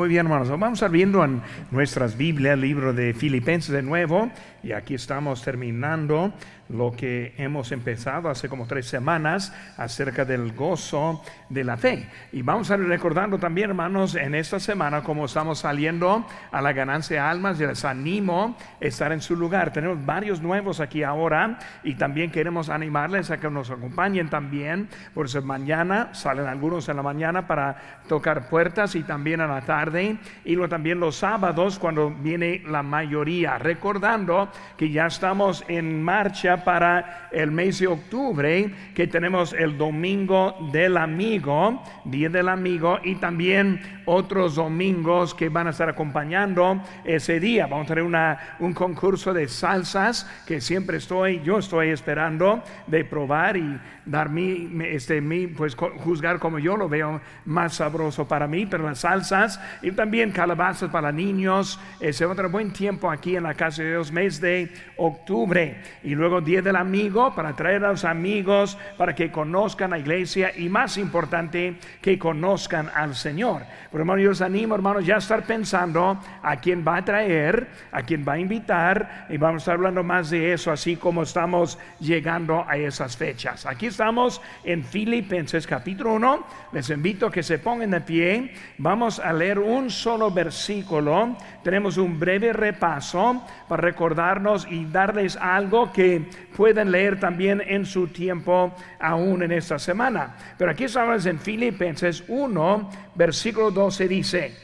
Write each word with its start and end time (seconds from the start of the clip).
Muy 0.00 0.08
bien, 0.08 0.24
hermanos. 0.24 0.48
Vamos 0.48 0.70
a 0.70 0.72
estar 0.72 0.90
viendo 0.90 1.22
en 1.22 1.42
nuestras 1.70 2.16
Biblias 2.16 2.54
el 2.54 2.62
libro 2.62 2.94
de 2.94 3.12
Filipenses 3.12 3.70
de 3.70 3.82
nuevo. 3.82 4.30
Y 4.62 4.72
aquí 4.72 4.94
estamos 4.94 5.42
terminando 5.42 6.32
lo 6.72 6.92
que 6.92 7.34
hemos 7.36 7.72
empezado 7.72 8.28
hace 8.28 8.48
como 8.48 8.66
tres 8.66 8.86
semanas 8.86 9.52
acerca 9.76 10.24
del 10.24 10.52
gozo 10.52 11.22
de 11.48 11.64
la 11.64 11.76
fe. 11.76 12.08
Y 12.32 12.42
vamos 12.42 12.70
a 12.70 12.76
recordando 12.76 13.38
también, 13.38 13.70
hermanos, 13.70 14.14
en 14.14 14.34
esta 14.34 14.60
semana, 14.60 15.02
como 15.02 15.26
estamos 15.26 15.60
saliendo 15.60 16.26
a 16.50 16.62
la 16.62 16.72
ganancia 16.72 17.22
de 17.22 17.28
almas, 17.28 17.60
y 17.60 17.66
les 17.66 17.84
animo 17.84 18.56
a 18.80 18.84
estar 18.84 19.12
en 19.12 19.20
su 19.20 19.36
lugar. 19.36 19.72
Tenemos 19.72 20.04
varios 20.04 20.40
nuevos 20.40 20.80
aquí 20.80 21.02
ahora 21.02 21.58
y 21.82 21.94
también 21.94 22.30
queremos 22.30 22.68
animarles 22.68 23.30
a 23.30 23.38
que 23.38 23.50
nos 23.50 23.70
acompañen 23.70 24.28
también. 24.28 24.88
Por 25.14 25.26
eso 25.26 25.42
mañana 25.42 26.14
salen 26.14 26.46
algunos 26.46 26.88
en 26.88 26.96
la 26.96 27.02
mañana 27.02 27.46
para 27.46 28.02
tocar 28.08 28.48
puertas 28.48 28.94
y 28.94 29.02
también 29.02 29.40
en 29.40 29.48
la 29.48 29.62
tarde. 29.62 30.18
Y 30.44 30.54
luego 30.54 30.68
también 30.68 31.00
los 31.00 31.16
sábados 31.16 31.78
cuando 31.78 32.10
viene 32.10 32.62
la 32.66 32.82
mayoría. 32.82 33.58
Recordando 33.58 34.50
que 34.76 34.90
ya 34.90 35.06
estamos 35.06 35.64
en 35.68 36.02
marcha 36.02 36.59
para 36.64 37.28
el 37.32 37.50
mes 37.50 37.78
de 37.78 37.86
octubre, 37.86 38.70
que 38.94 39.06
tenemos 39.06 39.52
el 39.52 39.76
domingo 39.76 40.54
del 40.72 40.96
amigo, 40.96 41.82
día 42.04 42.28
del 42.28 42.48
amigo, 42.48 42.98
y 43.02 43.14
también 43.16 43.80
otros 44.12 44.56
domingos 44.56 45.34
que 45.34 45.48
van 45.48 45.68
a 45.68 45.70
estar 45.70 45.88
acompañando 45.88 46.82
ese 47.04 47.38
día. 47.38 47.68
Vamos 47.68 47.84
a 47.84 47.88
tener 47.88 48.02
una, 48.02 48.56
un 48.58 48.72
concurso 48.72 49.32
de 49.32 49.46
salsas 49.46 50.28
que 50.46 50.60
siempre 50.60 50.96
estoy, 50.96 51.40
yo 51.42 51.58
estoy 51.58 51.90
esperando 51.90 52.60
de 52.88 53.04
probar 53.04 53.56
y 53.56 53.78
dar 54.04 54.28
mi, 54.28 54.68
este, 54.86 55.20
mi, 55.20 55.46
pues 55.46 55.76
juzgar 55.76 56.40
como 56.40 56.58
yo 56.58 56.76
lo 56.76 56.88
veo 56.88 57.20
más 57.44 57.74
sabroso 57.74 58.26
para 58.26 58.48
mí, 58.48 58.66
pero 58.66 58.84
las 58.84 59.00
salsas 59.00 59.60
y 59.80 59.92
también 59.92 60.32
calabazas 60.32 60.90
para 60.90 61.12
niños. 61.12 61.78
Ese 62.00 62.26
otro 62.26 62.50
buen 62.50 62.72
tiempo 62.72 63.10
aquí 63.10 63.36
en 63.36 63.44
la 63.44 63.54
casa 63.54 63.82
de 63.82 63.90
Dios, 63.90 64.10
mes 64.10 64.40
de 64.40 64.72
octubre. 64.96 65.80
Y 66.02 66.16
luego 66.16 66.40
Día 66.40 66.62
del 66.62 66.76
Amigo, 66.76 67.32
para 67.34 67.54
traer 67.54 67.84
a 67.84 67.90
los 67.90 68.04
amigos, 68.04 68.76
para 68.96 69.14
que 69.14 69.30
conozcan 69.30 69.90
la 69.90 69.98
iglesia 69.98 70.50
y 70.56 70.68
más 70.68 70.98
importante, 70.98 71.76
que 72.02 72.18
conozcan 72.18 72.90
al 72.92 73.14
Señor. 73.14 73.62
Hermano, 74.00 74.20
yo 74.20 74.30
os 74.30 74.40
animo, 74.40 74.74
hermanos, 74.74 75.06
ya 75.06 75.16
a 75.16 75.18
estar 75.18 75.44
pensando 75.44 76.18
a 76.42 76.56
quién 76.56 76.84
va 76.86 76.96
a 76.96 77.04
traer, 77.04 77.68
a 77.92 78.02
quién 78.02 78.24
va 78.26 78.34
a 78.34 78.38
invitar, 78.38 79.26
y 79.28 79.36
vamos 79.36 79.60
a 79.60 79.62
estar 79.62 79.74
hablando 79.74 80.02
más 80.02 80.30
de 80.30 80.52
eso, 80.52 80.72
así 80.72 80.96
como 80.96 81.22
estamos 81.22 81.78
llegando 81.98 82.64
a 82.66 82.76
esas 82.76 83.16
fechas. 83.16 83.66
Aquí 83.66 83.86
estamos 83.86 84.40
en 84.64 84.84
Filipenses 84.84 85.66
capítulo 85.66 86.14
1. 86.14 86.46
Les 86.72 86.90
invito 86.90 87.26
a 87.26 87.30
que 87.30 87.42
se 87.42 87.58
pongan 87.58 87.90
de 87.90 88.00
pie. 88.00 88.54
Vamos 88.78 89.18
a 89.18 89.32
leer 89.32 89.58
un 89.58 89.90
solo 89.90 90.30
versículo. 90.30 91.36
Tenemos 91.62 91.96
un 91.96 92.18
breve 92.18 92.52
repaso 92.52 93.44
para 93.68 93.82
recordarnos 93.82 94.66
y 94.70 94.84
darles 94.86 95.36
algo 95.36 95.92
que 95.92 96.28
pueden 96.56 96.90
leer 96.90 97.18
también 97.18 97.62
en 97.66 97.86
su 97.86 98.08
tiempo 98.08 98.74
aún 98.98 99.42
en 99.42 99.52
esta 99.52 99.78
semana. 99.78 100.36
Pero 100.58 100.70
aquí 100.70 100.84
estamos 100.84 101.24
en 101.26 101.38
Filipenses 101.38 102.24
1, 102.28 102.90
versículo 103.14 103.70
12 103.90 104.06
dice, 104.06 104.54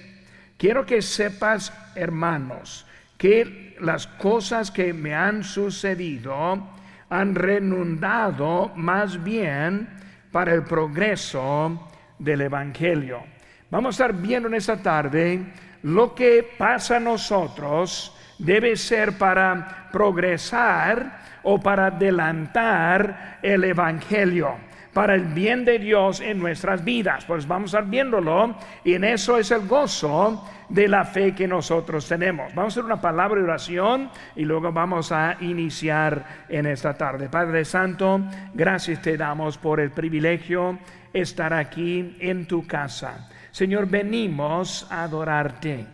quiero 0.57 0.87
que 0.87 1.03
sepas, 1.03 1.73
hermanos, 1.97 2.87
que 3.19 3.77
las 3.81 4.07
cosas 4.07 4.71
que 4.71 4.93
me 4.93 5.17
han 5.17 5.43
sucedido 5.43 6.65
han 7.11 7.35
renundado 7.35 8.71
más 8.77 9.21
bien 9.25 9.89
para 10.31 10.55
el 10.55 10.63
progreso 10.63 11.91
del 12.21 12.43
Evangelio. 12.43 13.25
Vamos 13.69 13.99
a 13.99 14.05
estar 14.05 14.23
viendo 14.23 14.47
en 14.47 14.55
esta 14.55 14.81
tarde 14.81 15.45
lo 15.83 16.15
que 16.15 16.49
pasa 16.57 16.99
a 16.99 17.01
nosotros 17.01 18.15
debe 18.39 18.77
ser 18.77 19.19
para 19.19 19.89
progresar 19.91 21.41
o 21.43 21.59
para 21.59 21.87
adelantar 21.87 23.41
el 23.43 23.65
Evangelio 23.65 24.66
para 24.97 25.15
el 25.15 25.25
bien 25.25 25.67
de 25.67 25.79
Dios 25.79 26.23
en 26.23 26.39
nuestras 26.39 26.83
vidas. 26.83 27.27
Pues 27.27 27.47
vamos 27.47 27.75
a 27.75 27.81
ir 27.81 27.85
viéndolo 27.85 28.55
y 28.83 28.95
en 28.95 29.05
eso 29.05 29.37
es 29.37 29.51
el 29.51 29.69
gozo 29.69 30.43
de 30.71 30.89
la 30.89 31.05
fe 31.05 31.35
que 31.35 31.47
nosotros 31.47 32.09
tenemos. 32.09 32.55
Vamos 32.55 32.73
a 32.73 32.81
hacer 32.81 32.85
una 32.87 32.99
palabra 32.99 33.39
de 33.39 33.45
oración 33.45 34.11
y 34.35 34.47
luego 34.47 34.73
vamos 34.73 35.13
a 35.13 35.37
iniciar 35.41 36.47
en 36.49 36.65
esta 36.65 36.95
tarde. 36.95 37.29
Padre 37.29 37.67
Santo, 37.67 38.23
gracias 38.55 39.03
te 39.03 39.19
damos 39.19 39.59
por 39.59 39.81
el 39.81 39.91
privilegio 39.91 40.79
estar 41.13 41.53
aquí 41.53 42.17
en 42.19 42.47
tu 42.47 42.67
casa. 42.67 43.29
Señor, 43.51 43.91
venimos 43.91 44.87
a 44.91 45.03
adorarte, 45.03 45.87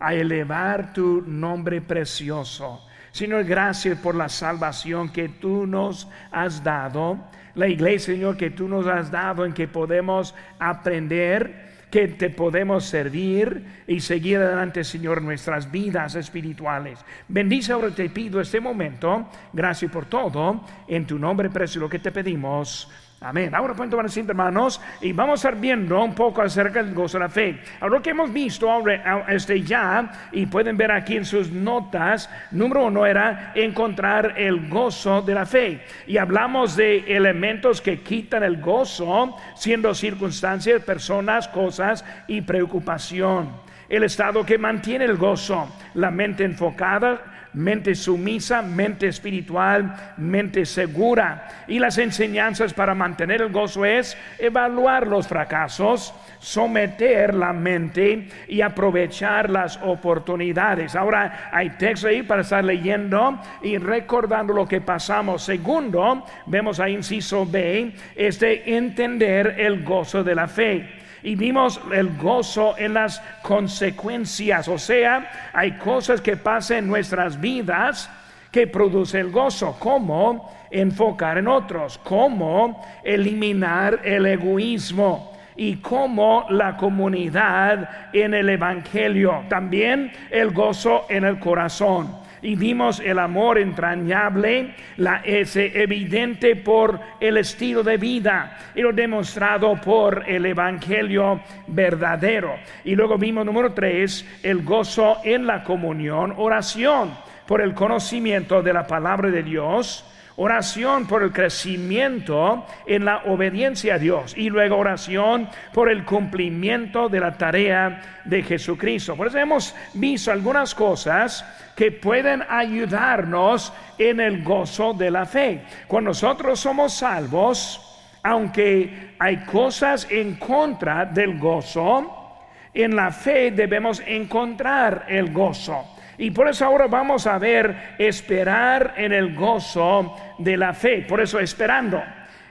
a 0.00 0.12
elevar 0.12 0.92
tu 0.92 1.22
nombre 1.24 1.82
precioso. 1.82 2.84
Señor, 3.12 3.44
gracias 3.44 3.98
por 3.98 4.14
la 4.14 4.28
salvación 4.28 5.10
que 5.10 5.28
tú 5.28 5.66
nos 5.66 6.08
has 6.30 6.62
dado 6.62 7.18
la 7.54 7.68
iglesia, 7.68 8.14
Señor, 8.14 8.36
que 8.36 8.50
tú 8.50 8.68
nos 8.68 8.86
has 8.86 9.10
dado 9.10 9.44
en 9.44 9.52
que 9.52 9.66
podemos 9.66 10.34
aprender, 10.58 11.70
que 11.90 12.08
te 12.08 12.30
podemos 12.30 12.84
servir 12.84 13.82
y 13.86 14.00
seguir 14.00 14.38
adelante, 14.38 14.84
Señor, 14.84 15.20
nuestras 15.22 15.70
vidas 15.70 16.14
espirituales. 16.14 17.04
Bendice 17.28 17.72
ahora, 17.72 17.90
te 17.90 18.08
pido 18.08 18.40
este 18.40 18.60
momento. 18.60 19.28
Gracias 19.52 19.90
por 19.90 20.06
todo. 20.06 20.64
En 20.86 21.06
tu 21.06 21.18
nombre 21.18 21.50
precioso 21.50 21.88
que 21.88 21.98
te 21.98 22.12
pedimos. 22.12 22.88
Amén. 23.22 23.54
Ahora 23.54 23.74
tomar 23.74 24.06
asiento, 24.06 24.32
hermanos, 24.32 24.80
y 25.02 25.12
vamos 25.12 25.32
a 25.32 25.48
estar 25.48 25.60
viendo 25.60 26.02
un 26.02 26.14
poco 26.14 26.40
acerca 26.40 26.82
del 26.82 26.94
gozo 26.94 27.18
de 27.18 27.24
la 27.24 27.28
fe. 27.28 27.60
Ahora 27.78 27.96
lo 27.96 28.02
que 28.02 28.10
hemos 28.10 28.32
visto 28.32 28.70
ahora, 28.70 29.26
este 29.28 29.60
ya, 29.60 30.10
y 30.32 30.46
pueden 30.46 30.78
ver 30.78 30.90
aquí 30.90 31.18
en 31.18 31.26
sus 31.26 31.50
notas, 31.52 32.30
número 32.50 32.86
uno 32.86 33.04
era 33.04 33.52
encontrar 33.54 34.38
el 34.38 34.70
gozo 34.70 35.20
de 35.20 35.34
la 35.34 35.44
fe. 35.44 35.84
Y 36.06 36.16
hablamos 36.16 36.76
de 36.76 37.14
elementos 37.14 37.82
que 37.82 38.00
quitan 38.00 38.42
el 38.42 38.58
gozo, 38.58 39.36
siendo 39.54 39.92
circunstancias, 39.92 40.82
personas, 40.82 41.46
cosas 41.48 42.02
y 42.26 42.40
preocupación. 42.40 43.50
El 43.90 44.04
estado 44.04 44.46
que 44.46 44.56
mantiene 44.56 45.04
el 45.04 45.18
gozo, 45.18 45.68
la 45.92 46.10
mente 46.10 46.44
enfocada, 46.44 47.39
mente 47.54 47.94
sumisa, 47.94 48.62
mente 48.62 49.08
espiritual, 49.08 50.14
mente 50.16 50.64
segura. 50.66 51.64
Y 51.68 51.78
las 51.78 51.98
enseñanzas 51.98 52.74
para 52.74 52.94
mantener 52.94 53.42
el 53.42 53.52
gozo 53.52 53.84
es 53.84 54.16
evaluar 54.38 55.06
los 55.06 55.26
fracasos, 55.26 56.14
someter 56.38 57.34
la 57.34 57.52
mente 57.52 58.28
y 58.48 58.60
aprovechar 58.60 59.50
las 59.50 59.78
oportunidades. 59.82 60.94
Ahora 60.94 61.50
hay 61.52 61.70
texto 61.70 62.08
ahí 62.08 62.22
para 62.22 62.42
estar 62.42 62.64
leyendo 62.64 63.40
y 63.62 63.78
recordando 63.78 64.52
lo 64.52 64.66
que 64.66 64.80
pasamos. 64.80 65.42
Segundo, 65.42 66.24
vemos 66.46 66.80
ahí 66.80 66.94
inciso 66.94 67.46
B, 67.46 67.92
es 68.14 68.40
de 68.40 68.62
entender 68.66 69.56
el 69.58 69.84
gozo 69.84 70.22
de 70.22 70.34
la 70.34 70.48
fe 70.48 70.99
y 71.22 71.34
vimos 71.34 71.80
el 71.92 72.16
gozo 72.16 72.74
en 72.78 72.94
las 72.94 73.22
consecuencias. 73.42 74.68
O 74.68 74.78
sea, 74.78 75.50
hay 75.52 75.72
cosas 75.72 76.20
que 76.20 76.36
pasan 76.36 76.78
en 76.78 76.88
nuestras 76.88 77.40
vidas 77.40 78.10
que 78.50 78.66
producen 78.66 79.20
el 79.26 79.30
gozo, 79.30 79.76
como 79.78 80.52
enfocar 80.70 81.38
en 81.38 81.48
otros, 81.48 81.98
como 81.98 82.84
eliminar 83.04 84.00
el 84.04 84.26
egoísmo. 84.26 85.30
Y 85.56 85.76
como 85.76 86.46
la 86.48 86.78
comunidad 86.78 88.08
en 88.14 88.32
el 88.32 88.48
Evangelio. 88.48 89.44
También 89.50 90.10
el 90.30 90.52
gozo 90.52 91.04
en 91.10 91.24
el 91.24 91.38
corazón 91.38 92.14
y 92.42 92.54
vimos 92.56 93.00
el 93.00 93.18
amor 93.18 93.58
entrañable, 93.58 94.74
la, 94.96 95.22
ese 95.24 95.82
evidente 95.82 96.56
por 96.56 97.00
el 97.20 97.36
estilo 97.36 97.82
de 97.82 97.96
vida 97.96 98.58
y 98.74 98.82
lo 98.82 98.92
demostrado 98.92 99.80
por 99.80 100.24
el 100.28 100.46
Evangelio 100.46 101.40
verdadero. 101.66 102.54
Y 102.84 102.94
luego 102.94 103.18
vimos 103.18 103.44
número 103.44 103.72
tres, 103.72 104.26
el 104.42 104.62
gozo 104.62 105.18
en 105.24 105.46
la 105.46 105.62
comunión, 105.62 106.34
oración 106.36 107.12
por 107.46 107.60
el 107.60 107.74
conocimiento 107.74 108.62
de 108.62 108.72
la 108.72 108.86
palabra 108.86 109.30
de 109.30 109.42
Dios 109.42 110.04
oración 110.42 111.06
por 111.06 111.22
el 111.22 111.32
crecimiento 111.32 112.64
en 112.86 113.04
la 113.04 113.24
obediencia 113.26 113.96
a 113.96 113.98
Dios 113.98 114.34
y 114.34 114.48
luego 114.48 114.78
oración 114.78 115.50
por 115.74 115.90
el 115.90 116.02
cumplimiento 116.06 117.10
de 117.10 117.20
la 117.20 117.36
tarea 117.36 118.22
de 118.24 118.42
Jesucristo. 118.42 119.16
Por 119.16 119.26
eso 119.26 119.36
hemos 119.36 119.74
visto 119.92 120.32
algunas 120.32 120.74
cosas 120.74 121.44
que 121.80 121.92
pueden 121.92 122.44
ayudarnos 122.46 123.72
en 123.96 124.20
el 124.20 124.44
gozo 124.44 124.92
de 124.92 125.10
la 125.10 125.24
fe. 125.24 125.62
Cuando 125.88 126.10
nosotros 126.10 126.60
somos 126.60 126.92
salvos, 126.92 128.20
aunque 128.22 129.14
hay 129.18 129.38
cosas 129.46 130.06
en 130.10 130.34
contra 130.34 131.06
del 131.06 131.38
gozo, 131.38 132.36
en 132.74 132.94
la 132.94 133.10
fe 133.10 133.52
debemos 133.52 134.02
encontrar 134.06 135.06
el 135.08 135.32
gozo. 135.32 135.82
Y 136.18 136.30
por 136.32 136.48
eso 136.48 136.66
ahora 136.66 136.86
vamos 136.86 137.26
a 137.26 137.38
ver 137.38 137.94
esperar 137.96 138.92
en 138.98 139.14
el 139.14 139.34
gozo 139.34 140.14
de 140.36 140.58
la 140.58 140.74
fe. 140.74 141.06
Por 141.08 141.22
eso 141.22 141.40
esperando. 141.40 142.02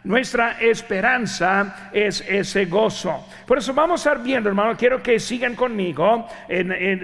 Nuestra 0.03 0.57
esperanza 0.61 1.89
es 1.91 2.23
ese 2.27 2.65
gozo. 2.65 3.27
Por 3.45 3.57
eso 3.57 3.73
vamos 3.73 4.05
a 4.05 4.11
estar 4.11 4.23
viendo, 4.23 4.47
hermano, 4.47 4.77
quiero 4.77 5.03
que 5.03 5.19
sigan 5.19 5.55
conmigo 5.55 6.27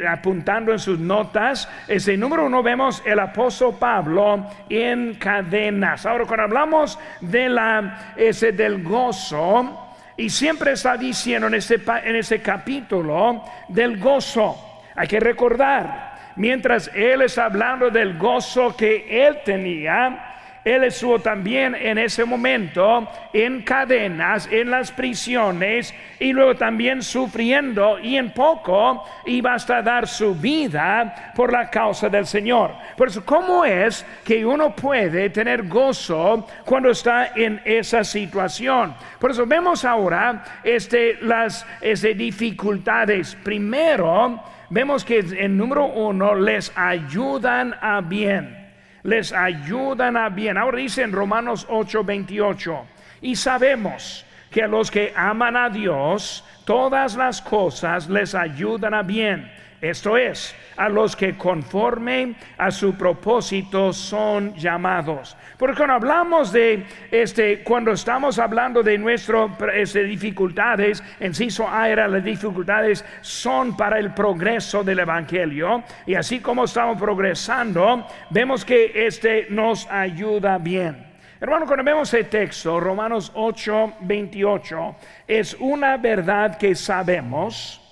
apuntando 0.07 0.71
en 0.71 0.79
sus 0.79 0.97
notas. 0.97 1.67
Ese 1.87 2.15
número 2.15 2.45
uno 2.45 2.63
vemos 2.63 3.03
el 3.05 3.19
apóstol 3.19 3.75
Pablo 3.77 4.45
en 4.69 5.15
cadenas. 5.15 6.05
Ahora, 6.05 6.25
cuando 6.25 6.43
hablamos 6.43 6.97
de 7.19 7.49
la, 7.49 8.13
ese 8.15 8.53
del 8.53 8.81
gozo, 8.81 9.81
y 10.17 10.29
siempre 10.29 10.71
está 10.71 10.95
diciendo 10.95 11.47
en 11.47 11.55
ese, 11.55 11.81
en 12.03 12.15
ese 12.15 12.41
capítulo 12.41 13.43
del 13.67 13.99
gozo, 13.99 14.81
hay 14.95 15.07
que 15.07 15.19
recordar, 15.19 16.33
mientras 16.37 16.89
él 16.93 17.23
está 17.23 17.45
hablando 17.45 17.89
del 17.89 18.17
gozo 18.17 18.75
que 18.77 19.27
él 19.27 19.39
tenía, 19.43 20.34
él 20.65 20.83
estuvo 20.83 21.19
también 21.19 21.75
en 21.75 21.99
ese 21.99 22.25
momento 22.25 23.07
en 23.31 23.61
cadenas, 23.61 24.49
en 24.51 24.71
las 24.71 24.91
prisiones 24.91 25.93
y 26.19 26.33
luego 26.33 26.55
también 26.55 27.03
sufriendo 27.03 27.99
y 27.99 28.17
en 28.17 28.31
poco 28.31 29.03
iba 29.27 29.53
hasta 29.53 29.83
dar 29.83 30.07
su 30.07 30.33
vida 30.33 31.33
por 31.35 31.53
la 31.53 31.69
causa 31.69 32.09
del 32.09 32.25
Señor. 32.25 32.71
Por 32.97 33.09
eso, 33.09 33.23
¿cómo 33.23 33.63
es 33.63 34.03
que 34.23 34.43
uno 34.43 34.75
puede 34.75 35.29
tener 35.29 35.67
gozo 35.67 36.47
cuando 36.65 36.89
está 36.89 37.33
en 37.35 37.61
esa 37.63 38.03
situación? 38.03 38.95
Por 39.19 39.29
eso 39.29 39.45
vemos 39.45 39.85
ahora 39.85 40.43
este, 40.63 41.19
las 41.21 41.63
este, 41.79 42.15
dificultades. 42.15 43.35
Primero, 43.43 44.43
vemos 44.71 45.05
que 45.05 45.19
en 45.19 45.55
número 45.55 45.85
uno 45.85 46.33
les 46.33 46.75
ayudan 46.75 47.75
a 47.79 48.01
bien 48.01 48.64
les 49.05 49.31
ayudan 49.31 50.17
a 50.17 50.29
bien. 50.29 50.57
Ahora 50.57 50.79
dice 50.79 51.03
en 51.03 51.11
Romanos 51.11 51.65
8, 51.69 52.03
28, 52.03 52.85
y 53.21 53.35
sabemos 53.35 54.25
que 54.49 54.63
a 54.63 54.67
los 54.67 54.89
que 54.89 55.13
aman 55.15 55.55
a 55.55 55.69
Dios, 55.69 56.43
todas 56.65 57.15
las 57.15 57.41
cosas 57.41 58.09
les 58.09 58.33
ayudan 58.33 58.93
a 58.93 59.03
bien 59.03 59.51
esto 59.81 60.17
es, 60.17 60.55
a 60.77 60.89
los 60.89 61.15
que 61.15 61.37
conforme 61.37 62.35
a 62.57 62.71
su 62.71 62.95
propósito 62.95 63.93
son 63.93 64.55
llamados. 64.55 65.35
Porque 65.57 65.75
cuando 65.75 65.95
hablamos 65.95 66.51
de 66.51 66.85
este, 67.11 67.63
cuando 67.63 67.91
estamos 67.91 68.39
hablando 68.39 68.81
de 68.83 68.97
nuestras 68.97 69.51
este, 69.73 70.03
dificultades, 70.03 71.03
inciso 71.19 71.67
A 71.69 71.89
era 71.89 72.07
las 72.07 72.23
dificultades 72.23 73.05
son 73.21 73.77
para 73.77 73.99
el 73.99 74.13
progreso 74.13 74.83
del 74.83 74.99
Evangelio. 74.99 75.83
Y 76.05 76.15
así 76.15 76.39
como 76.39 76.65
estamos 76.65 76.99
progresando, 76.99 78.07
vemos 78.29 78.65
que 78.65 78.91
este 79.05 79.47
nos 79.49 79.89
ayuda 79.89 80.57
bien. 80.57 81.05
Hermano, 81.39 81.65
cuando 81.65 81.83
vemos 81.83 82.13
el 82.13 82.27
texto, 82.27 82.79
Romanos 82.79 83.31
8, 83.35 83.97
28, 84.01 84.95
es 85.27 85.55
una 85.59 85.97
verdad 85.97 86.57
que 86.57 86.73
sabemos 86.75 87.84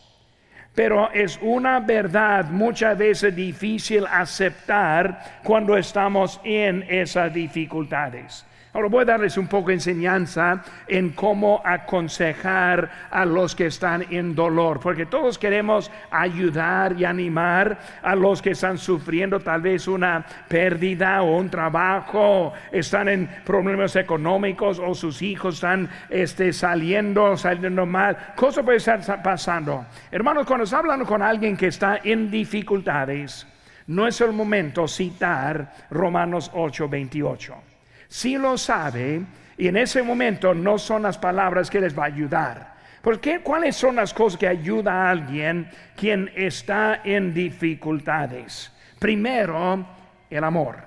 pero 0.75 1.11
es 1.11 1.39
una 1.41 1.79
verdad 1.79 2.45
muchas 2.45 2.97
veces 2.97 3.35
difícil 3.35 4.05
aceptar 4.07 5.41
cuando 5.43 5.77
estamos 5.77 6.39
en 6.43 6.83
esas 6.89 7.33
dificultades. 7.33 8.45
Ahora 8.73 8.87
voy 8.87 9.03
a 9.03 9.05
darles 9.05 9.37
un 9.37 9.45
poco 9.45 9.67
de 9.67 9.75
enseñanza 9.75 10.63
en 10.87 11.11
cómo 11.11 11.61
aconsejar 11.63 12.89
a 13.11 13.23
los 13.23 13.55
que 13.55 13.67
están 13.67 14.03
en 14.09 14.33
dolor, 14.33 14.79
porque 14.79 15.05
todos 15.05 15.37
queremos 15.37 15.91
ayudar 16.09 16.99
y 16.99 17.05
animar 17.05 17.77
a 18.01 18.15
los 18.15 18.41
que 18.41 18.51
están 18.51 18.79
sufriendo 18.79 19.39
tal 19.39 19.61
vez 19.61 19.87
una 19.87 20.25
pérdida 20.47 21.21
o 21.21 21.37
un 21.37 21.51
trabajo, 21.51 22.53
están 22.71 23.09
en 23.09 23.29
problemas 23.45 23.95
económicos 23.95 24.79
o 24.79 24.95
sus 24.95 25.21
hijos 25.21 25.55
están 25.55 25.87
este, 26.09 26.51
saliendo, 26.51 27.37
saliendo 27.37 27.85
mal. 27.85 28.33
Cosas 28.35 28.65
puede 28.65 28.77
estar 28.79 29.21
pasando. 29.21 29.85
Hermanos, 30.09 30.47
cuando 30.47 30.63
está 30.63 30.79
hablando 30.79 31.05
con 31.05 31.21
alguien 31.21 31.55
que 31.55 31.67
está 31.67 31.99
en 32.03 32.31
dificultades, 32.31 33.45
no 33.85 34.07
es 34.07 34.19
el 34.19 34.31
momento 34.31 34.87
citar 34.87 35.71
Romanos 35.91 36.49
8, 36.55 36.89
28 36.89 37.72
si 38.13 38.38
lo 38.38 38.60
sabe 38.60 39.24
y 39.57 39.68
en 39.68 39.75
ese 39.75 40.04
momento 40.04 40.54
no 40.54 40.77
son 40.77 41.01
las 41.01 41.18
palabras 41.18 41.68
que 41.68 41.81
les 41.81 41.98
va 41.98 42.04
a 42.04 42.13
ayudar. 42.13 42.75
Porque 43.01 43.39
cuáles 43.39 43.75
son 43.75 43.95
las 43.95 44.13
cosas 44.13 44.39
que 44.39 44.48
ayuda 44.48 44.94
a 44.94 45.10
alguien 45.10 45.68
quien 45.95 46.31
está 46.36 47.01
en 47.04 47.33
dificultades? 47.33 48.71
Primero, 49.00 49.83
el 50.30 50.44
amor. 50.44 50.77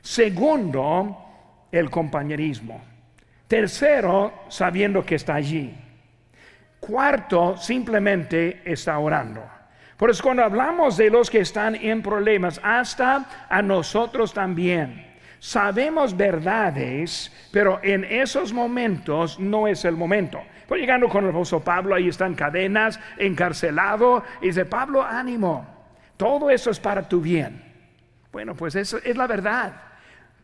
Segundo, 0.00 1.68
el 1.70 1.88
compañerismo. 1.90 2.82
Tercero, 3.46 4.42
sabiendo 4.48 5.06
que 5.06 5.14
está 5.14 5.36
allí. 5.36 5.72
Cuarto, 6.80 7.56
simplemente 7.56 8.62
está 8.64 8.98
orando. 8.98 9.44
Por 9.96 10.10
eso 10.10 10.24
cuando 10.24 10.42
hablamos 10.42 10.96
de 10.96 11.08
los 11.08 11.30
que 11.30 11.38
están 11.38 11.76
en 11.76 12.02
problemas, 12.02 12.60
hasta 12.64 13.46
a 13.48 13.62
nosotros 13.62 14.34
también 14.34 15.07
Sabemos 15.40 16.16
verdades, 16.16 17.32
pero 17.52 17.80
en 17.82 18.04
esos 18.04 18.52
momentos 18.52 19.38
no 19.38 19.68
es 19.68 19.84
el 19.84 19.96
momento. 19.96 20.40
Pues 20.66 20.80
llegando 20.80 21.08
con 21.08 21.24
el 21.24 21.30
apóstol 21.30 21.62
Pablo, 21.62 21.94
ahí 21.94 22.08
está 22.08 22.26
en 22.26 22.34
cadenas, 22.34 23.00
encarcelado, 23.16 24.24
y 24.42 24.48
dice, 24.48 24.66
Pablo, 24.66 25.02
ánimo, 25.02 25.66
todo 26.16 26.50
eso 26.50 26.70
es 26.70 26.80
para 26.80 27.08
tu 27.08 27.20
bien. 27.20 27.62
Bueno, 28.32 28.54
pues 28.54 28.74
eso 28.74 28.98
es 29.02 29.16
la 29.16 29.26
verdad, 29.26 29.72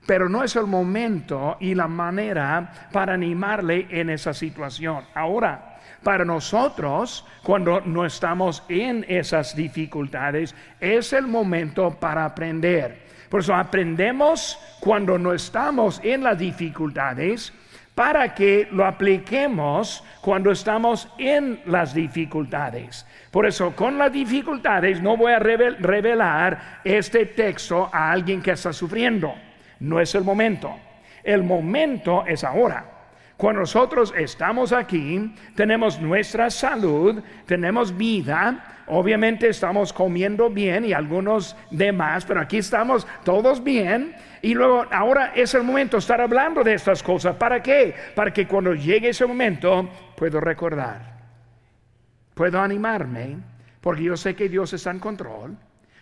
pero 0.06 0.28
no 0.28 0.42
es 0.42 0.56
el 0.56 0.66
momento 0.66 1.56
y 1.60 1.74
la 1.74 1.88
manera 1.88 2.88
para 2.92 3.14
animarle 3.14 3.86
en 3.90 4.10
esa 4.10 4.32
situación. 4.32 5.04
Ahora, 5.14 5.78
para 6.02 6.24
nosotros, 6.24 7.26
cuando 7.42 7.80
no 7.80 8.06
estamos 8.06 8.62
en 8.68 9.04
esas 9.08 9.56
dificultades, 9.56 10.54
es 10.80 11.12
el 11.12 11.26
momento 11.26 11.90
para 11.98 12.24
aprender. 12.24 13.03
Por 13.34 13.40
eso 13.40 13.52
aprendemos 13.56 14.56
cuando 14.78 15.18
no 15.18 15.32
estamos 15.32 16.00
en 16.04 16.22
las 16.22 16.38
dificultades 16.38 17.52
para 17.92 18.32
que 18.32 18.68
lo 18.70 18.86
apliquemos 18.86 20.04
cuando 20.20 20.52
estamos 20.52 21.08
en 21.18 21.60
las 21.66 21.92
dificultades. 21.94 23.04
Por 23.32 23.44
eso 23.44 23.74
con 23.74 23.98
las 23.98 24.12
dificultades 24.12 25.02
no 25.02 25.16
voy 25.16 25.32
a 25.32 25.40
revelar 25.40 26.80
este 26.84 27.26
texto 27.26 27.90
a 27.92 28.12
alguien 28.12 28.40
que 28.40 28.52
está 28.52 28.72
sufriendo. 28.72 29.34
No 29.80 29.98
es 29.98 30.14
el 30.14 30.22
momento. 30.22 30.72
El 31.24 31.42
momento 31.42 32.24
es 32.28 32.44
ahora. 32.44 32.86
Cuando 33.36 33.62
nosotros 33.62 34.14
estamos 34.16 34.72
aquí, 34.72 35.34
tenemos 35.56 36.00
nuestra 36.00 36.50
salud, 36.50 37.20
tenemos 37.46 37.96
vida, 37.96 38.73
obviamente 38.86 39.48
estamos 39.48 39.92
comiendo 39.92 40.50
bien 40.50 40.84
y 40.84 40.92
algunos 40.92 41.56
demás, 41.70 42.24
pero 42.24 42.40
aquí 42.40 42.58
estamos 42.58 43.06
todos 43.24 43.62
bien. 43.62 44.14
Y 44.42 44.54
luego 44.54 44.86
ahora 44.90 45.32
es 45.34 45.54
el 45.54 45.62
momento 45.62 45.96
de 45.96 46.00
estar 46.00 46.20
hablando 46.20 46.62
de 46.62 46.74
estas 46.74 47.02
cosas. 47.02 47.36
¿Para 47.36 47.62
qué? 47.62 47.94
Para 48.14 48.32
que 48.32 48.46
cuando 48.46 48.74
llegue 48.74 49.08
ese 49.08 49.26
momento 49.26 49.88
puedo 50.16 50.40
recordar, 50.40 51.18
puedo 52.34 52.60
animarme, 52.60 53.38
porque 53.80 54.02
yo 54.02 54.16
sé 54.16 54.34
que 54.34 54.48
Dios 54.48 54.72
está 54.72 54.90
en 54.90 54.98
control. 54.98 55.56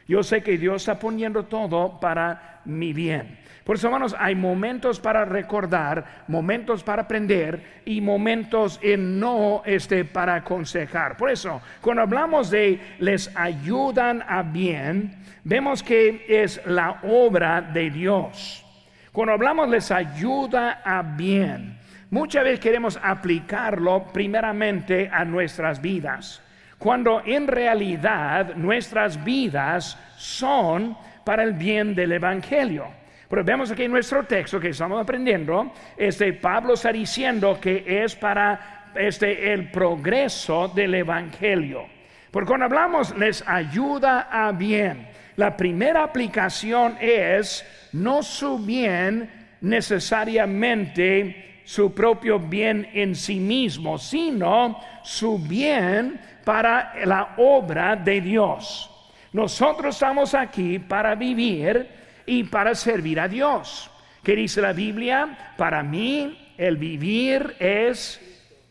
Yo 0.08 0.22
sé 0.22 0.42
que 0.42 0.58
Dios 0.58 0.82
está 0.82 0.98
poniendo 0.98 1.44
todo 1.44 2.00
para 2.00 2.60
mi 2.64 2.92
bien. 2.92 3.38
Por 3.64 3.76
eso, 3.76 3.86
hermanos, 3.86 4.16
hay 4.18 4.34
momentos 4.34 4.98
para 4.98 5.24
recordar, 5.24 6.24
momentos 6.26 6.82
para 6.82 7.02
aprender 7.02 7.82
y 7.84 8.00
momentos 8.00 8.80
en 8.82 9.20
no 9.20 9.62
este, 9.64 10.04
para 10.04 10.34
aconsejar. 10.36 11.16
Por 11.16 11.30
eso, 11.30 11.62
cuando 11.80 12.02
hablamos 12.02 12.50
de 12.50 12.80
les 12.98 13.34
ayudan 13.36 14.24
a 14.26 14.42
bien, 14.42 15.16
vemos 15.44 15.82
que 15.82 16.24
es 16.28 16.60
la 16.66 17.00
obra 17.04 17.62
de 17.62 17.90
Dios. 17.90 18.64
Cuando 19.12 19.34
hablamos 19.34 19.68
les 19.68 19.92
ayuda 19.92 20.82
a 20.84 21.02
bien, 21.02 21.78
muchas 22.10 22.42
veces 22.42 22.60
queremos 22.60 22.98
aplicarlo 23.00 24.06
primeramente 24.12 25.08
a 25.12 25.24
nuestras 25.24 25.80
vidas, 25.80 26.42
cuando 26.78 27.22
en 27.24 27.46
realidad 27.46 28.56
nuestras 28.56 29.22
vidas 29.22 29.96
son 30.16 30.96
para 31.24 31.44
el 31.44 31.52
bien 31.52 31.94
del 31.94 32.10
Evangelio. 32.10 33.01
Pero 33.32 33.44
vemos 33.44 33.70
aquí 33.70 33.84
en 33.84 33.92
nuestro 33.92 34.24
texto 34.24 34.60
que 34.60 34.68
estamos 34.68 35.00
aprendiendo, 35.00 35.72
este 35.96 36.34
Pablo 36.34 36.74
está 36.74 36.92
diciendo 36.92 37.58
que 37.58 38.04
es 38.04 38.14
para 38.14 38.90
este 38.94 39.54
el 39.54 39.70
progreso 39.70 40.68
del 40.68 40.96
evangelio. 40.96 41.86
Porque 42.30 42.48
cuando 42.48 42.66
hablamos 42.66 43.16
les 43.16 43.42
ayuda 43.48 44.28
a 44.30 44.52
bien. 44.52 45.08
La 45.36 45.56
primera 45.56 46.04
aplicación 46.04 46.98
es 47.00 47.64
no 47.94 48.22
su 48.22 48.58
bien 48.58 49.30
necesariamente 49.62 51.62
su 51.64 51.94
propio 51.94 52.38
bien 52.38 52.86
en 52.92 53.14
sí 53.14 53.40
mismo, 53.40 53.96
sino 53.96 54.78
su 55.02 55.38
bien 55.38 56.20
para 56.44 56.92
la 57.06 57.32
obra 57.38 57.96
de 57.96 58.20
Dios. 58.20 58.90
Nosotros 59.32 59.94
estamos 59.94 60.34
aquí 60.34 60.78
para 60.78 61.14
vivir 61.14 62.01
y 62.26 62.44
para 62.44 62.74
servir 62.74 63.20
a 63.20 63.28
Dios. 63.28 63.90
¿Qué 64.22 64.36
dice 64.36 64.60
la 64.60 64.72
Biblia? 64.72 65.54
Para 65.56 65.82
mí 65.82 66.54
el 66.56 66.76
vivir 66.76 67.56
es 67.58 68.20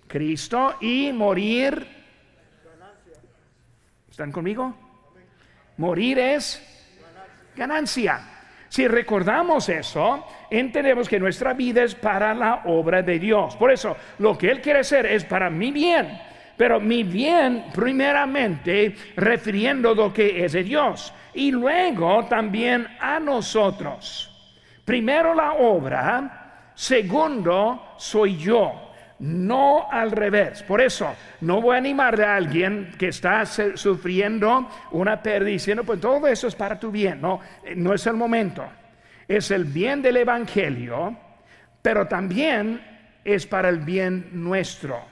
Cristo 0.07 0.75
y 0.79 1.11
morir. 1.11 1.87
¿Están 4.09 4.31
conmigo? 4.31 4.75
Morir 5.77 6.19
es 6.19 6.61
ganancia. 7.55 8.21
Si 8.69 8.87
recordamos 8.87 9.67
eso, 9.67 10.25
entendemos 10.49 11.09
que 11.09 11.19
nuestra 11.19 11.53
vida 11.53 11.83
es 11.83 11.93
para 11.93 12.33
la 12.33 12.61
obra 12.65 13.01
de 13.01 13.19
Dios. 13.19 13.57
Por 13.57 13.71
eso, 13.71 13.97
lo 14.19 14.37
que 14.37 14.49
Él 14.49 14.61
quiere 14.61 14.79
hacer 14.79 15.05
es 15.05 15.25
para 15.25 15.49
mi 15.49 15.71
bien. 15.71 16.21
Pero 16.61 16.79
mi 16.79 17.01
bien, 17.01 17.71
primeramente, 17.73 18.95
refiriendo 19.15 19.95
lo 19.95 20.13
que 20.13 20.45
es 20.45 20.51
de 20.51 20.63
Dios. 20.63 21.11
Y 21.33 21.49
luego 21.49 22.25
también 22.25 22.87
a 22.99 23.19
nosotros. 23.19 24.29
Primero 24.85 25.33
la 25.33 25.53
obra, 25.53 26.73
segundo 26.75 27.95
soy 27.97 28.37
yo 28.37 28.91
no 29.17 29.89
al 29.89 30.11
revés. 30.11 30.61
Por 30.61 30.81
eso, 30.81 31.15
no 31.39 31.61
voy 31.61 31.73
a 31.73 31.79
animar 31.79 32.21
a 32.21 32.35
alguien 32.35 32.91
que 32.95 33.07
está 33.07 33.43
sufriendo 33.43 34.69
una 34.91 35.19
pérdida 35.19 35.49
diciendo, 35.49 35.83
pues 35.83 35.99
todo 35.99 36.27
eso 36.27 36.47
es 36.47 36.53
para 36.53 36.79
tu 36.79 36.91
bien. 36.91 37.21
No, 37.21 37.39
no 37.75 37.91
es 37.91 38.05
el 38.05 38.13
momento. 38.13 38.63
Es 39.27 39.49
el 39.49 39.65
bien 39.65 40.03
del 40.03 40.17
Evangelio, 40.17 41.17
pero 41.81 42.07
también 42.07 42.79
es 43.23 43.47
para 43.47 43.67
el 43.67 43.79
bien 43.79 44.29
nuestro. 44.33 45.10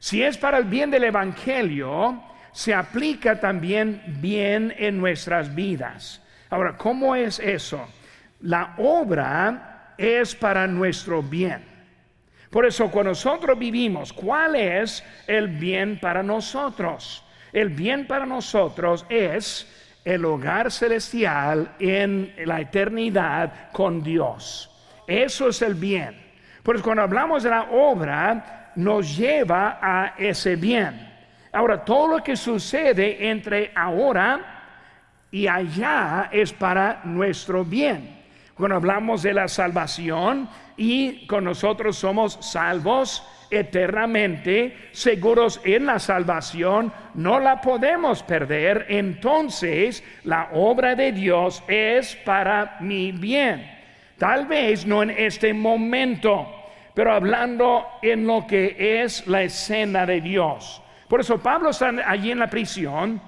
Si 0.00 0.22
es 0.22 0.38
para 0.38 0.56
el 0.56 0.64
bien 0.64 0.90
del 0.90 1.04
Evangelio, 1.04 2.22
se 2.52 2.72
aplica 2.72 3.38
también 3.38 4.02
bien 4.20 4.74
en 4.78 4.98
nuestras 4.98 5.54
vidas. 5.54 6.22
Ahora, 6.48 6.78
¿cómo 6.78 7.14
es 7.14 7.38
eso? 7.38 7.86
La 8.40 8.76
obra 8.78 9.92
es 9.98 10.34
para 10.34 10.66
nuestro 10.66 11.22
bien. 11.22 11.62
Por 12.48 12.64
eso 12.64 12.90
cuando 12.90 13.10
nosotros 13.10 13.58
vivimos, 13.58 14.10
¿cuál 14.14 14.56
es 14.56 15.04
el 15.26 15.48
bien 15.48 16.00
para 16.00 16.22
nosotros? 16.22 17.22
El 17.52 17.68
bien 17.68 18.06
para 18.06 18.24
nosotros 18.24 19.04
es 19.10 19.70
el 20.02 20.24
hogar 20.24 20.72
celestial 20.72 21.76
en 21.78 22.34
la 22.46 22.58
eternidad 22.62 23.70
con 23.70 24.02
Dios. 24.02 24.70
Eso 25.06 25.50
es 25.50 25.60
el 25.60 25.74
bien. 25.74 26.18
Pues 26.62 26.80
cuando 26.80 27.02
hablamos 27.02 27.42
de 27.42 27.50
la 27.50 27.64
obra, 27.70 28.59
nos 28.76 29.16
lleva 29.16 29.78
a 29.80 30.14
ese 30.18 30.56
bien. 30.56 31.08
Ahora, 31.52 31.84
todo 31.84 32.16
lo 32.16 32.22
que 32.22 32.36
sucede 32.36 33.28
entre 33.28 33.72
ahora 33.74 34.40
y 35.30 35.46
allá 35.46 36.28
es 36.32 36.52
para 36.52 37.00
nuestro 37.04 37.64
bien. 37.64 38.18
Cuando 38.54 38.76
hablamos 38.76 39.22
de 39.22 39.32
la 39.32 39.48
salvación, 39.48 40.48
y 40.80 41.26
con 41.26 41.44
nosotros 41.44 41.98
somos 41.98 42.38
salvos 42.40 43.22
eternamente, 43.50 44.74
seguros 44.92 45.60
en 45.62 45.84
la 45.84 45.98
salvación, 45.98 46.90
no 47.12 47.38
la 47.38 47.60
podemos 47.60 48.22
perder, 48.22 48.86
entonces 48.88 50.02
la 50.24 50.48
obra 50.54 50.94
de 50.94 51.12
Dios 51.12 51.62
es 51.68 52.16
para 52.16 52.78
mi 52.80 53.12
bien. 53.12 53.70
Tal 54.16 54.46
vez 54.46 54.86
no 54.86 55.02
en 55.02 55.10
este 55.10 55.52
momento, 55.52 56.48
pero 56.94 57.12
hablando 57.12 57.86
en 58.02 58.26
lo 58.26 58.46
que 58.46 59.02
es 59.02 59.26
la 59.26 59.42
escena 59.42 60.06
de 60.06 60.20
Dios. 60.20 60.82
Por 61.08 61.20
eso 61.20 61.38
Pablo 61.38 61.70
está 61.70 61.92
allí 62.06 62.30
en 62.30 62.38
la 62.38 62.48
prisión, 62.48 63.20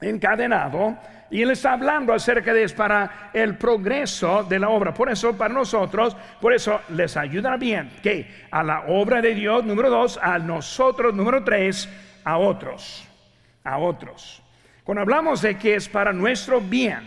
encadenado, 0.00 0.96
y 1.30 1.42
él 1.42 1.50
está 1.50 1.74
hablando 1.74 2.14
acerca 2.14 2.54
de 2.54 2.68
para 2.70 3.30
el 3.32 3.56
progreso 3.56 4.44
de 4.44 4.58
la 4.58 4.70
obra. 4.70 4.94
Por 4.94 5.10
eso, 5.10 5.36
para 5.36 5.52
nosotros, 5.52 6.16
por 6.40 6.54
eso 6.54 6.80
les 6.90 7.16
ayuda 7.16 7.56
bien 7.56 7.90
que 8.02 8.46
a 8.50 8.62
la 8.62 8.84
obra 8.88 9.20
de 9.20 9.34
Dios, 9.34 9.64
número 9.64 9.90
dos, 9.90 10.18
a 10.22 10.38
nosotros, 10.38 11.14
número 11.14 11.44
tres, 11.44 11.88
a 12.24 12.38
otros, 12.38 13.06
a 13.64 13.78
otros. 13.78 14.42
Cuando 14.84 15.02
hablamos 15.02 15.42
de 15.42 15.58
que 15.58 15.74
es 15.74 15.88
para 15.88 16.12
nuestro 16.14 16.60
bien, 16.60 17.00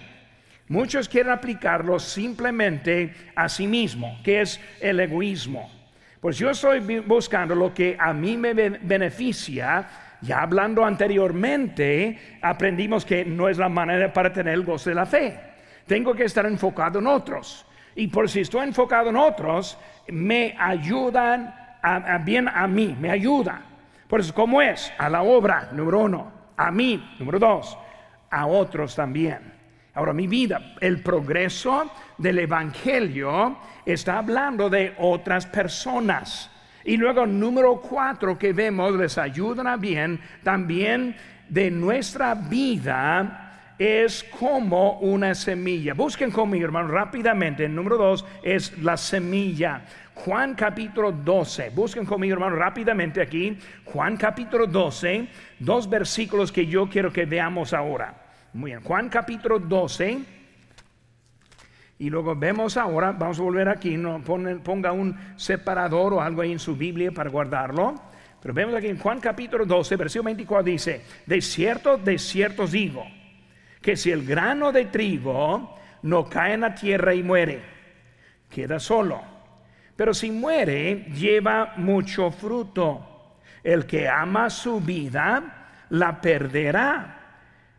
muchos 0.67 1.09
quieren 1.09 1.31
aplicarlo 1.31 1.97
simplemente 1.97 3.15
a 3.35 3.49
sí 3.49 3.65
mismo, 3.65 4.19
que 4.23 4.41
es 4.41 4.59
el 4.81 4.99
egoísmo. 4.99 5.80
Pues 6.21 6.37
yo 6.37 6.51
estoy 6.51 6.99
buscando 6.99 7.55
lo 7.55 7.73
que 7.73 7.97
a 7.99 8.13
mí 8.13 8.37
me 8.37 8.53
beneficia 8.53 9.87
ya 10.21 10.43
hablando 10.43 10.85
anteriormente, 10.85 12.37
aprendimos 12.43 13.05
que 13.05 13.25
no 13.25 13.49
es 13.49 13.57
la 13.57 13.69
manera 13.69 14.13
para 14.13 14.31
tener 14.31 14.53
el 14.53 14.63
gozo 14.63 14.91
de 14.91 14.95
la 14.95 15.07
fe. 15.07 15.39
Tengo 15.87 16.13
que 16.13 16.25
estar 16.25 16.45
enfocado 16.45 16.99
en 16.99 17.07
otros. 17.07 17.65
Y 17.95 18.07
por 18.07 18.29
si 18.29 18.41
estoy 18.41 18.67
enfocado 18.67 19.09
en 19.09 19.17
otros, 19.17 19.79
me 20.09 20.55
ayudan 20.59 21.55
a, 21.81 22.19
bien 22.19 22.47
a 22.47 22.67
mí, 22.67 22.95
me 22.99 23.09
ayuda. 23.09 23.63
Por 24.07 24.19
eso, 24.19 24.31
¿cómo 24.35 24.61
es? 24.61 24.93
A 24.99 25.09
la 25.09 25.23
obra, 25.23 25.69
número 25.71 26.01
uno. 26.01 26.31
A 26.55 26.69
mí, 26.69 27.15
número 27.17 27.39
dos. 27.39 27.75
A 28.29 28.45
otros 28.45 28.95
también. 28.95 29.39
Ahora, 29.95 30.13
mi 30.13 30.27
vida, 30.27 30.75
el 30.81 31.01
progreso 31.01 31.91
del 32.21 32.39
Evangelio 32.39 33.57
está 33.85 34.19
hablando 34.19 34.69
de 34.69 34.93
otras 34.97 35.45
personas. 35.45 36.49
Y 36.83 36.97
luego 36.97 37.25
número 37.25 37.81
cuatro 37.81 38.37
que 38.37 38.53
vemos, 38.53 38.93
les 38.93 39.17
ayudan 39.17 39.67
a 39.67 39.77
bien, 39.77 40.19
también 40.43 41.15
de 41.47 41.69
nuestra 41.69 42.33
vida 42.33 43.73
es 43.77 44.23
como 44.39 44.99
una 44.99 45.33
semilla. 45.33 45.93
Busquen 45.93 46.31
conmigo, 46.31 46.65
hermano, 46.65 46.89
rápidamente. 46.89 47.65
El 47.65 47.75
número 47.75 47.97
dos 47.97 48.25
es 48.43 48.77
la 48.77 48.95
semilla. 48.95 49.81
Juan 50.13 50.53
capítulo 50.53 51.11
12. 51.11 51.71
Busquen 51.71 52.05
conmigo, 52.05 52.33
hermano, 52.33 52.55
rápidamente 52.55 53.21
aquí. 53.21 53.57
Juan 53.85 54.17
capítulo 54.17 54.67
12. 54.67 55.27
Dos 55.59 55.89
versículos 55.89 56.51
que 56.51 56.67
yo 56.67 56.87
quiero 56.89 57.11
que 57.11 57.25
veamos 57.25 57.73
ahora. 57.73 58.13
Muy 58.53 58.71
bien. 58.71 58.83
Juan 58.83 59.09
capítulo 59.09 59.57
12 59.57 60.40
y 62.01 62.09
luego 62.09 62.35
vemos 62.35 62.77
ahora, 62.77 63.11
vamos 63.11 63.37
a 63.37 63.43
volver 63.43 63.69
aquí, 63.69 63.95
no 63.95 64.23
ponga 64.23 64.91
un 64.91 65.15
separador 65.35 66.15
o 66.15 66.21
algo 66.21 66.41
ahí 66.41 66.51
en 66.51 66.57
su 66.57 66.75
Biblia 66.75 67.11
para 67.11 67.29
guardarlo. 67.29 67.93
Pero 68.41 68.55
vemos 68.55 68.73
aquí 68.73 68.87
en 68.87 68.97
Juan 68.97 69.19
capítulo 69.19 69.67
12, 69.67 69.97
versículo 69.97 70.25
24 70.25 70.63
dice, 70.63 71.05
de 71.27 71.41
cierto, 71.41 71.97
de 71.97 72.17
cierto 72.17 72.65
digo, 72.65 73.05
que 73.79 73.95
si 73.95 74.09
el 74.09 74.25
grano 74.25 74.71
de 74.71 74.85
trigo 74.85 75.77
no 76.01 76.27
cae 76.27 76.55
en 76.55 76.61
la 76.61 76.73
tierra 76.73 77.13
y 77.13 77.21
muere, 77.21 77.61
queda 78.49 78.79
solo. 78.79 79.21
Pero 79.95 80.15
si 80.15 80.31
muere, 80.31 81.05
lleva 81.13 81.73
mucho 81.77 82.31
fruto. 82.31 83.35
El 83.63 83.85
que 83.85 84.09
ama 84.09 84.49
su 84.49 84.81
vida, 84.81 85.85
la 85.89 86.19
perderá. 86.19 87.19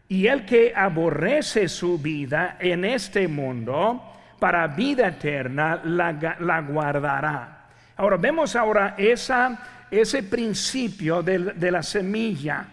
Y 0.06 0.28
el 0.28 0.44
que 0.44 0.72
aborrece 0.76 1.66
su 1.66 1.98
vida 1.98 2.56
en 2.60 2.84
este 2.84 3.26
mundo, 3.26 4.10
para 4.42 4.66
vida 4.66 5.06
eterna 5.06 5.80
la, 5.84 6.60
guardará. 6.62 7.66
Ahora 7.96 8.16
vemos 8.16 8.56
ahora 8.56 8.96
esa, 8.98 9.86
ese 9.88 10.24
principio 10.24 11.22
de, 11.22 11.70
la 11.70 11.80
semilla. 11.80 12.66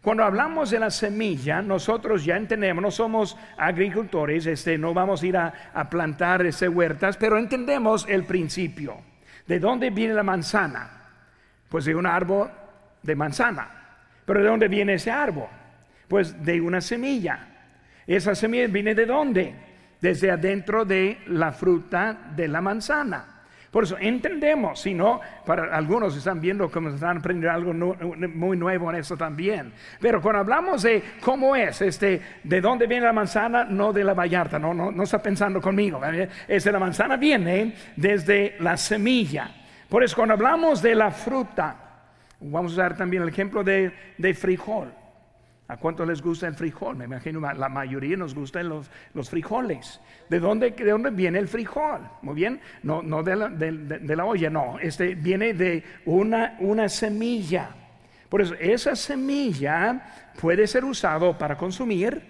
Cuando 0.00 0.24
hablamos 0.24 0.70
de 0.70 0.78
la 0.78 0.90
semilla, 0.90 1.60
nosotros 1.60 2.24
ya 2.24 2.38
entendemos, 2.38 2.80
no 2.80 2.90
somos 2.90 3.36
agricultores, 3.58 4.46
este, 4.46 4.78
no 4.78 4.94
vamos 4.94 5.22
a 5.22 5.26
ir 5.26 5.36
a, 5.36 5.52
a 5.74 5.90
plantar 5.90 6.46
ese 6.46 6.70
huertas, 6.70 7.18
pero 7.18 7.36
entendemos 7.36 8.06
el 8.08 8.24
principio. 8.24 8.96
¿De 9.46 9.60
dónde 9.60 9.90
viene 9.90 10.14
la 10.14 10.22
manzana? 10.22 10.88
Pues 11.68 11.84
de 11.84 11.94
un 11.94 12.06
árbol 12.06 12.50
de 13.02 13.14
manzana. 13.14 13.68
¿Pero 14.24 14.40
de 14.40 14.46
dónde 14.46 14.68
viene 14.68 14.94
ese 14.94 15.10
árbol? 15.10 15.48
Pues 16.08 16.42
de 16.42 16.62
una 16.62 16.80
semilla. 16.80 17.40
¿Esa 18.06 18.34
semilla 18.34 18.68
viene 18.68 18.94
de 18.94 19.04
dónde? 19.04 19.73
Desde 20.04 20.30
adentro 20.30 20.84
de 20.84 21.20
la 21.28 21.50
fruta 21.50 22.14
de 22.36 22.46
la 22.46 22.60
manzana. 22.60 23.24
Por 23.70 23.84
eso 23.84 23.96
entendemos, 23.98 24.78
si 24.82 24.92
no, 24.92 25.18
para 25.46 25.74
algunos 25.74 26.14
están 26.14 26.42
viendo 26.42 26.70
cómo 26.70 26.90
están 26.90 27.16
aprendiendo 27.16 27.50
algo 27.50 27.96
muy 28.34 28.54
nuevo 28.58 28.90
en 28.90 28.96
eso 28.96 29.16
también. 29.16 29.72
Pero 29.98 30.20
cuando 30.20 30.40
hablamos 30.40 30.82
de 30.82 31.02
cómo 31.22 31.56
es, 31.56 31.80
este, 31.80 32.20
de 32.42 32.60
dónde 32.60 32.86
viene 32.86 33.06
la 33.06 33.14
manzana, 33.14 33.64
no 33.64 33.94
de 33.94 34.04
la 34.04 34.12
vallarta, 34.12 34.58
no, 34.58 34.74
no, 34.74 34.92
no 34.92 35.04
está 35.04 35.22
pensando 35.22 35.58
conmigo. 35.58 36.02
Es 36.46 36.64
de 36.64 36.72
la 36.72 36.78
manzana 36.78 37.16
viene 37.16 37.74
desde 37.96 38.56
la 38.60 38.76
semilla. 38.76 39.50
Por 39.88 40.04
eso 40.04 40.16
cuando 40.16 40.34
hablamos 40.34 40.82
de 40.82 40.94
la 40.94 41.10
fruta, 41.10 41.76
vamos 42.40 42.72
a 42.72 42.74
usar 42.74 42.94
también 42.94 43.22
el 43.22 43.30
ejemplo 43.30 43.64
de, 43.64 43.90
de 44.18 44.34
frijol. 44.34 44.92
¿A 45.66 45.78
cuánto 45.78 46.04
les 46.04 46.20
gusta 46.20 46.46
el 46.46 46.54
frijol? 46.54 46.94
Me 46.94 47.06
imagino 47.06 47.40
la 47.40 47.68
mayoría 47.70 48.18
nos 48.18 48.34
gustan 48.34 48.68
los, 48.68 49.30
frijoles. 49.30 49.98
¿De 50.28 50.38
dónde, 50.38 50.72
¿De 50.72 50.90
dónde 50.90 51.10
viene 51.10 51.38
el 51.38 51.48
frijol? 51.48 52.02
Muy 52.20 52.34
bien, 52.34 52.60
no, 52.82 53.02
no 53.02 53.22
de, 53.22 53.34
la, 53.34 53.48
de, 53.48 54.16
la 54.16 54.24
olla, 54.26 54.50
no. 54.50 54.78
Este 54.78 55.14
viene 55.14 55.54
de 55.54 55.82
una, 56.04 56.56
una 56.60 56.88
semilla. 56.90 57.70
Por 58.28 58.42
eso, 58.42 58.54
esa 58.60 58.94
semilla 58.94 60.30
puede 60.38 60.66
ser 60.66 60.84
usado 60.84 61.38
para 61.38 61.56
consumir 61.56 62.22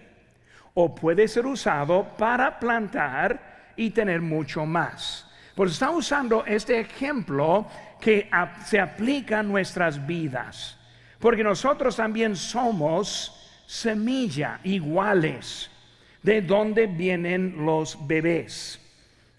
o 0.75 0.95
puede 0.95 1.27
ser 1.27 1.45
usado 1.47 2.17
para 2.17 2.61
plantar 2.61 3.73
y 3.75 3.91
tener 3.91 4.21
mucho 4.21 4.65
más. 4.65 5.29
Pues 5.57 5.73
está 5.73 5.91
usando 5.91 6.45
este 6.47 6.79
ejemplo 6.79 7.67
que 8.01 8.31
se 8.65 8.79
aplica 8.79 9.41
a 9.41 9.43
nuestras 9.43 10.05
vidas. 10.07 10.79
Porque 11.25 11.43
nosotros 11.43 11.97
también 11.97 12.37
somos 12.37 13.33
semilla 13.65 14.61
iguales. 14.63 15.71
¿De 16.23 16.43
dónde 16.43 16.87
vienen 16.87 17.65
los 17.65 17.97
bebés? 18.07 18.79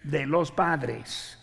De 0.01 0.25
los 0.25 0.51
padres. 0.51 1.37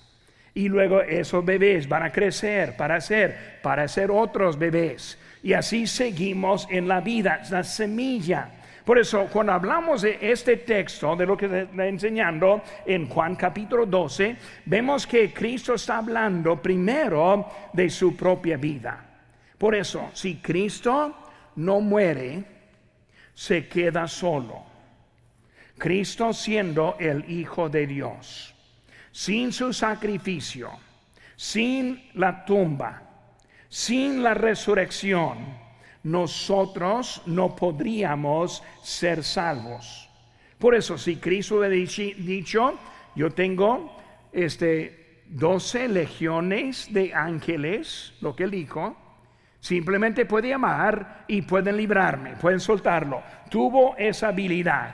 Y 0.52 0.68
luego 0.68 1.00
esos 1.00 1.44
bebés 1.44 1.88
van 1.88 2.02
a 2.02 2.10
crecer 2.10 2.76
para 2.76 3.00
ser, 3.00 3.60
para 3.62 3.86
ser 3.86 4.10
otros 4.10 4.58
bebés. 4.58 5.16
Y 5.44 5.52
así 5.52 5.86
seguimos 5.86 6.66
en 6.68 6.88
la 6.88 7.00
vida, 7.00 7.40
la 7.48 7.62
semilla. 7.62 8.50
Por 8.84 8.98
eso, 8.98 9.28
cuando 9.32 9.52
hablamos 9.52 10.02
de 10.02 10.18
este 10.20 10.56
texto, 10.56 11.14
de 11.14 11.24
lo 11.24 11.36
que 11.36 11.46
está 11.46 11.86
enseñando 11.86 12.62
en 12.84 13.08
Juan 13.08 13.36
capítulo 13.36 13.86
12, 13.86 14.34
vemos 14.64 15.06
que 15.06 15.32
Cristo 15.32 15.74
está 15.74 15.98
hablando 15.98 16.60
primero 16.60 17.46
de 17.72 17.88
su 17.88 18.16
propia 18.16 18.56
vida. 18.56 19.11
Por 19.62 19.76
eso, 19.76 20.10
si 20.12 20.38
Cristo 20.38 21.14
no 21.54 21.80
muere, 21.80 22.42
se 23.32 23.68
queda 23.68 24.08
solo. 24.08 24.64
Cristo 25.78 26.32
siendo 26.32 26.96
el 26.98 27.30
Hijo 27.30 27.68
de 27.68 27.86
Dios, 27.86 28.52
sin 29.12 29.52
su 29.52 29.72
sacrificio, 29.72 30.68
sin 31.36 32.10
la 32.14 32.44
tumba, 32.44 33.04
sin 33.68 34.24
la 34.24 34.34
resurrección, 34.34 35.38
nosotros 36.02 37.22
no 37.26 37.54
podríamos 37.54 38.64
ser 38.82 39.22
salvos. 39.22 40.10
Por 40.58 40.74
eso, 40.74 40.98
si 40.98 41.18
Cristo 41.18 41.58
hubiera 41.58 41.76
dicho, 41.76 42.80
yo 43.14 43.30
tengo 43.30 43.96
este 44.32 45.22
12 45.28 45.86
legiones 45.86 46.92
de 46.92 47.14
ángeles, 47.14 48.12
lo 48.20 48.34
que 48.34 48.42
él 48.42 48.50
dijo, 48.50 48.96
simplemente 49.62 50.26
puede 50.26 50.48
llamar 50.48 51.24
y 51.28 51.42
pueden 51.42 51.76
librarme, 51.76 52.32
pueden 52.32 52.58
soltarlo. 52.58 53.22
Tuvo 53.48 53.96
esa 53.96 54.28
habilidad. 54.28 54.92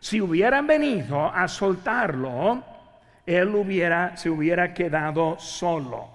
Si 0.00 0.20
hubieran 0.20 0.66
venido 0.66 1.32
a 1.32 1.46
soltarlo, 1.46 2.64
él 3.24 3.54
hubiera, 3.54 4.16
se 4.16 4.28
hubiera 4.28 4.74
quedado 4.74 5.38
solo. 5.38 6.10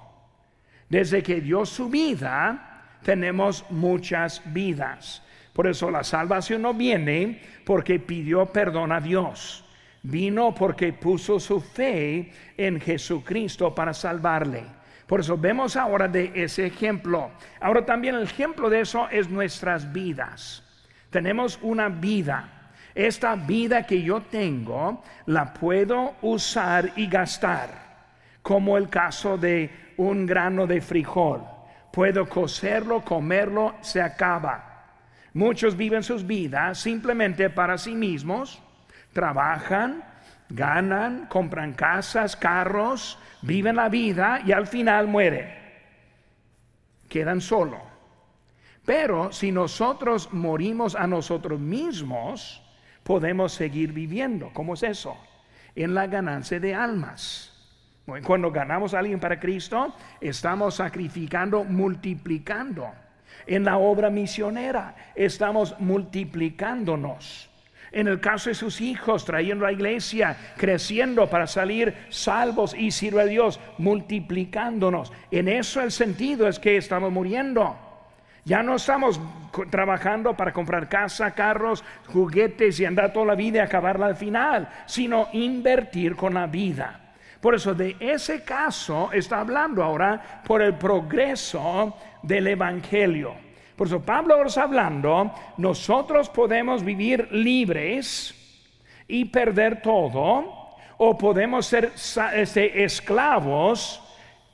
Desde 0.89 1.23
que 1.23 1.39
dio 1.39 1.65
su 1.65 1.89
vida, 1.89 2.97
tenemos 3.01 3.65
muchas 3.69 4.41
vidas. 4.53 5.23
Por 5.53 5.67
eso 5.67 5.89
la 5.89 6.03
salvación 6.03 6.63
no 6.63 6.73
viene 6.73 7.41
porque 7.63 7.97
pidió 7.97 8.47
perdón 8.47 8.91
a 8.91 8.99
Dios. 8.99 9.63
Vino 10.03 10.53
porque 10.53 10.91
puso 10.91 11.39
su 11.39 11.61
fe 11.61 12.29
en 12.57 12.81
Jesucristo 12.81 13.73
para 13.73 13.93
salvarle. 13.93 14.65
Por 15.07 15.19
eso 15.19 15.37
vemos 15.37 15.75
ahora 15.75 16.07
de 16.07 16.31
ese 16.35 16.65
ejemplo. 16.65 17.31
Ahora 17.59 17.85
también 17.85 18.15
el 18.15 18.23
ejemplo 18.23 18.69
de 18.69 18.81
eso 18.81 19.07
es 19.09 19.29
nuestras 19.29 19.91
vidas. 19.91 20.63
Tenemos 21.09 21.59
una 21.61 21.89
vida. 21.89 22.71
Esta 22.95 23.35
vida 23.35 23.83
que 23.83 24.01
yo 24.01 24.21
tengo 24.21 25.03
la 25.27 25.53
puedo 25.53 26.15
usar 26.21 26.91
y 26.95 27.07
gastar. 27.07 27.69
Como 28.41 28.77
el 28.77 28.89
caso 28.89 29.37
de 29.37 29.93
un 29.97 30.25
grano 30.25 30.65
de 30.65 30.81
frijol. 30.81 31.43
Puedo 31.91 32.27
cocerlo, 32.27 33.01
comerlo, 33.01 33.75
se 33.81 34.01
acaba. 34.01 34.75
Muchos 35.33 35.75
viven 35.75 36.03
sus 36.03 36.25
vidas 36.25 36.79
simplemente 36.79 37.49
para 37.49 37.77
sí 37.77 37.93
mismos, 37.93 38.61
trabajan, 39.13 40.03
ganan, 40.49 41.27
compran 41.27 41.73
casas, 41.73 42.35
carros, 42.35 43.17
viven 43.41 43.75
la 43.75 43.89
vida 43.89 44.41
y 44.45 44.51
al 44.51 44.67
final 44.67 45.07
mueren. 45.07 45.47
Quedan 47.09 47.41
solo. 47.41 47.81
Pero 48.85 49.31
si 49.31 49.51
nosotros 49.51 50.31
morimos 50.31 50.95
a 50.95 51.07
nosotros 51.07 51.59
mismos, 51.59 52.61
podemos 53.03 53.53
seguir 53.53 53.93
viviendo. 53.93 54.51
¿Cómo 54.53 54.75
es 54.75 54.83
eso? 54.83 55.17
En 55.75 55.93
la 55.95 56.07
ganancia 56.07 56.59
de 56.59 56.75
almas. 56.75 57.51
Cuando 58.23 58.51
ganamos 58.51 58.93
a 58.93 58.99
alguien 58.99 59.19
para 59.19 59.39
Cristo, 59.39 59.95
estamos 60.21 60.75
sacrificando, 60.75 61.63
multiplicando. 61.63 62.87
En 63.47 63.63
la 63.63 63.77
obra 63.77 64.11
misionera, 64.11 64.95
estamos 65.15 65.79
multiplicándonos. 65.79 67.49
En 67.95 68.09
el 68.09 68.19
caso 68.19 68.49
de 68.49 68.55
sus 68.55 68.81
hijos, 68.81 69.23
trayendo 69.23 69.65
a 69.65 69.69
la 69.69 69.73
iglesia, 69.73 70.35
creciendo 70.57 71.29
para 71.29 71.47
salir 71.47 71.95
salvos 72.09 72.75
y 72.77 72.91
sirve 72.91 73.21
a 73.21 73.25
Dios, 73.25 73.57
multiplicándonos. 73.77 75.13
En 75.31 75.47
eso 75.47 75.81
el 75.81 75.93
sentido 75.93 76.49
es 76.49 76.59
que 76.59 76.75
estamos 76.75 77.09
muriendo. 77.09 77.77
Ya 78.43 78.61
no 78.63 78.75
estamos 78.75 79.21
trabajando 79.69 80.35
para 80.35 80.51
comprar 80.51 80.89
casa, 80.89 81.31
carros, 81.31 81.85
juguetes 82.07 82.81
y 82.81 82.85
andar 82.85 83.13
toda 83.13 83.27
la 83.27 83.35
vida 83.35 83.59
y 83.59 83.61
acabarla 83.61 84.07
al 84.07 84.17
final, 84.17 84.67
sino 84.85 85.29
invertir 85.31 86.17
con 86.17 86.33
la 86.33 86.47
vida. 86.47 87.13
Por 87.39 87.55
eso 87.55 87.73
de 87.73 87.95
ese 88.01 88.43
caso 88.43 89.09
está 89.13 89.39
hablando 89.39 89.81
ahora 89.81 90.41
por 90.45 90.61
el 90.61 90.73
progreso 90.73 91.95
del 92.21 92.47
Evangelio. 92.47 93.44
Por 93.75 93.87
eso 93.87 94.01
Pablo 94.01 94.41
está 94.45 94.63
hablando, 94.63 95.33
nosotros 95.57 96.29
podemos 96.29 96.83
vivir 96.83 97.27
libres 97.31 98.33
y 99.07 99.25
perder 99.25 99.81
todo, 99.81 100.45
o 100.97 101.17
podemos 101.17 101.65
ser 101.65 101.91
este, 102.33 102.83
esclavos 102.83 104.01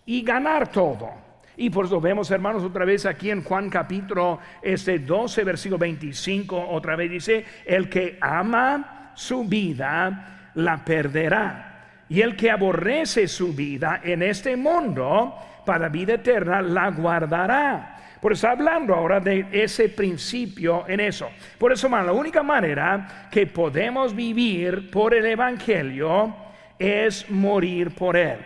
y 0.05 0.23
ganar 0.23 0.71
todo. 0.71 1.09
Y 1.57 1.69
por 1.69 1.85
eso 1.85 2.01
vemos, 2.01 2.31
hermanos, 2.31 2.63
otra 2.63 2.85
vez 2.85 3.05
aquí 3.05 3.29
en 3.29 3.43
Juan 3.43 3.69
capítulo 3.69 4.39
este 4.61 4.97
12, 4.99 5.43
versículo 5.43 5.77
25, 5.77 6.69
otra 6.69 6.95
vez 6.95 7.11
dice, 7.11 7.45
el 7.65 7.89
que 7.89 8.17
ama 8.19 9.11
su 9.15 9.43
vida, 9.43 10.51
la 10.55 10.83
perderá 10.83 11.67
y 12.09 12.21
el 12.21 12.35
que 12.35 12.51
aborrece 12.51 13.27
su 13.27 13.53
vida 13.53 14.01
en 14.03 14.21
este 14.21 14.57
mundo, 14.57 15.33
para 15.65 15.87
vida 15.87 16.15
eterna, 16.15 16.61
la 16.61 16.89
guardará. 16.91 18.00
Por 18.21 18.33
eso 18.33 18.47
hablando 18.47 18.93
ahora 18.93 19.19
de 19.19 19.47
ese 19.51 19.89
principio 19.89 20.85
en 20.87 20.99
eso. 20.99 21.29
Por 21.57 21.71
eso, 21.71 21.89
la 21.89 22.11
única 22.11 22.43
manera 22.43 23.27
que 23.31 23.47
podemos 23.47 24.15
vivir 24.15 24.91
por 24.91 25.15
el 25.15 25.25
Evangelio 25.25 26.35
es 26.77 27.27
morir 27.31 27.95
por 27.95 28.15
él. 28.15 28.37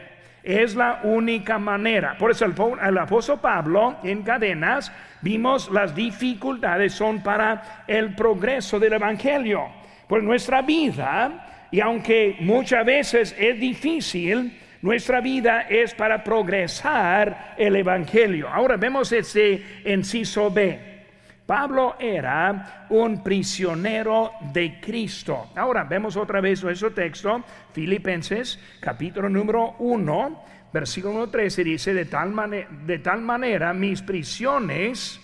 Es 0.41 0.75
la 0.75 1.01
única 1.03 1.59
manera. 1.59 2.17
Por 2.17 2.31
eso 2.31 2.45
el, 2.45 2.53
el 2.87 2.97
apóstol 2.97 3.39
Pablo 3.41 3.97
en 4.03 4.23
cadenas 4.23 4.91
vimos 5.21 5.69
las 5.69 5.93
dificultades 5.93 6.93
son 6.93 7.21
para 7.21 7.83
el 7.85 8.15
progreso 8.15 8.79
del 8.79 8.93
Evangelio. 8.93 9.67
Por 10.07 10.23
nuestra 10.23 10.61
vida 10.61 11.67
y 11.69 11.81
aunque 11.81 12.37
muchas 12.39 12.85
veces 12.85 13.35
es 13.37 13.59
difícil, 13.59 14.57
nuestra 14.85 15.19
vida 15.19 15.61
es 15.61 15.95
para 15.95 16.23
progresar 16.23 17.55
el 17.57 17.75
Evangelio. 17.75 18.47
Ahora 18.47 18.77
vemos 18.77 19.11
ese 19.11 19.81
inciso 19.83 20.51
B. 20.51 20.79
Pablo 21.43 21.95
era 21.97 22.85
un 22.91 23.23
prisionero 23.23 24.33
de 24.53 24.79
Cristo. 24.79 25.49
Ahora 25.55 25.85
vemos 25.85 26.15
otra 26.15 26.39
vez 26.39 26.63
nuestro 26.63 26.91
texto, 26.91 27.43
Filipenses 27.73 28.59
capítulo 28.79 29.27
número 29.27 29.73
1, 29.79 30.43
versículo 30.71 31.29
13, 31.29 31.63
dice, 31.63 31.91
de 31.95 32.05
tal, 32.05 32.31
de 32.85 32.99
tal 32.99 33.21
manera 33.21 33.73
mis 33.73 34.03
prisiones 34.03 35.19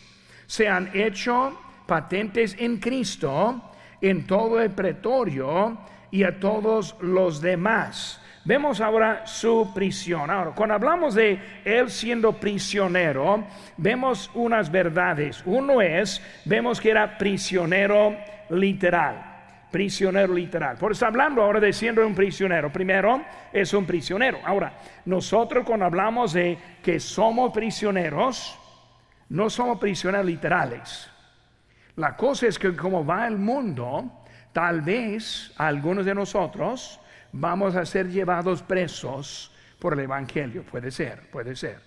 se 0.47 0.67
han 0.67 0.89
hecho 0.91 1.55
patentes 1.85 2.55
en 2.57 2.77
Cristo 2.77 3.73
en 4.01 4.25
todo 4.25 4.59
el 4.59 4.71
pretorio 4.71 5.77
y 6.09 6.23
a 6.23 6.39
todos 6.39 6.95
los 6.99 7.41
demás. 7.41 8.20
Vemos 8.43 8.81
ahora 8.81 9.25
su 9.25 9.71
prisión. 9.73 10.31
Ahora, 10.31 10.51
cuando 10.51 10.75
hablamos 10.75 11.13
de 11.13 11.39
él 11.63 11.89
siendo 11.89 12.33
prisionero, 12.33 13.45
vemos 13.77 14.31
unas 14.33 14.71
verdades. 14.71 15.43
Uno 15.45 15.81
es, 15.81 16.21
vemos 16.45 16.81
que 16.81 16.89
era 16.89 17.17
prisionero 17.17 18.17
literal. 18.49 19.27
Prisionero 19.71 20.33
literal. 20.33 20.77
Por 20.77 20.91
eso 20.91 21.05
hablando 21.05 21.41
ahora 21.41 21.59
de 21.59 21.71
siendo 21.71 22.05
un 22.05 22.15
prisionero. 22.15 22.71
Primero, 22.71 23.23
es 23.53 23.73
un 23.73 23.85
prisionero. 23.85 24.39
Ahora, 24.43 24.73
nosotros 25.05 25.63
cuando 25.65 25.85
hablamos 25.85 26.33
de 26.33 26.57
que 26.83 26.99
somos 26.99 27.53
prisioneros, 27.53 28.57
no 29.29 29.49
somos 29.49 29.79
prisioneros 29.79 30.25
literales. 30.25 31.09
La 31.95 32.15
cosa 32.17 32.47
es 32.47 32.57
que 32.57 32.75
como 32.75 33.05
va 33.05 33.27
el 33.27 33.37
mundo, 33.37 34.21
Tal 34.53 34.81
vez 34.81 35.53
algunos 35.57 36.05
de 36.05 36.13
nosotros 36.13 36.99
vamos 37.31 37.75
a 37.75 37.85
ser 37.85 38.09
llevados 38.09 38.61
presos 38.61 39.51
por 39.79 39.93
el 39.93 40.01
Evangelio. 40.01 40.63
Puede 40.63 40.91
ser, 40.91 41.29
puede 41.31 41.55
ser. 41.55 41.79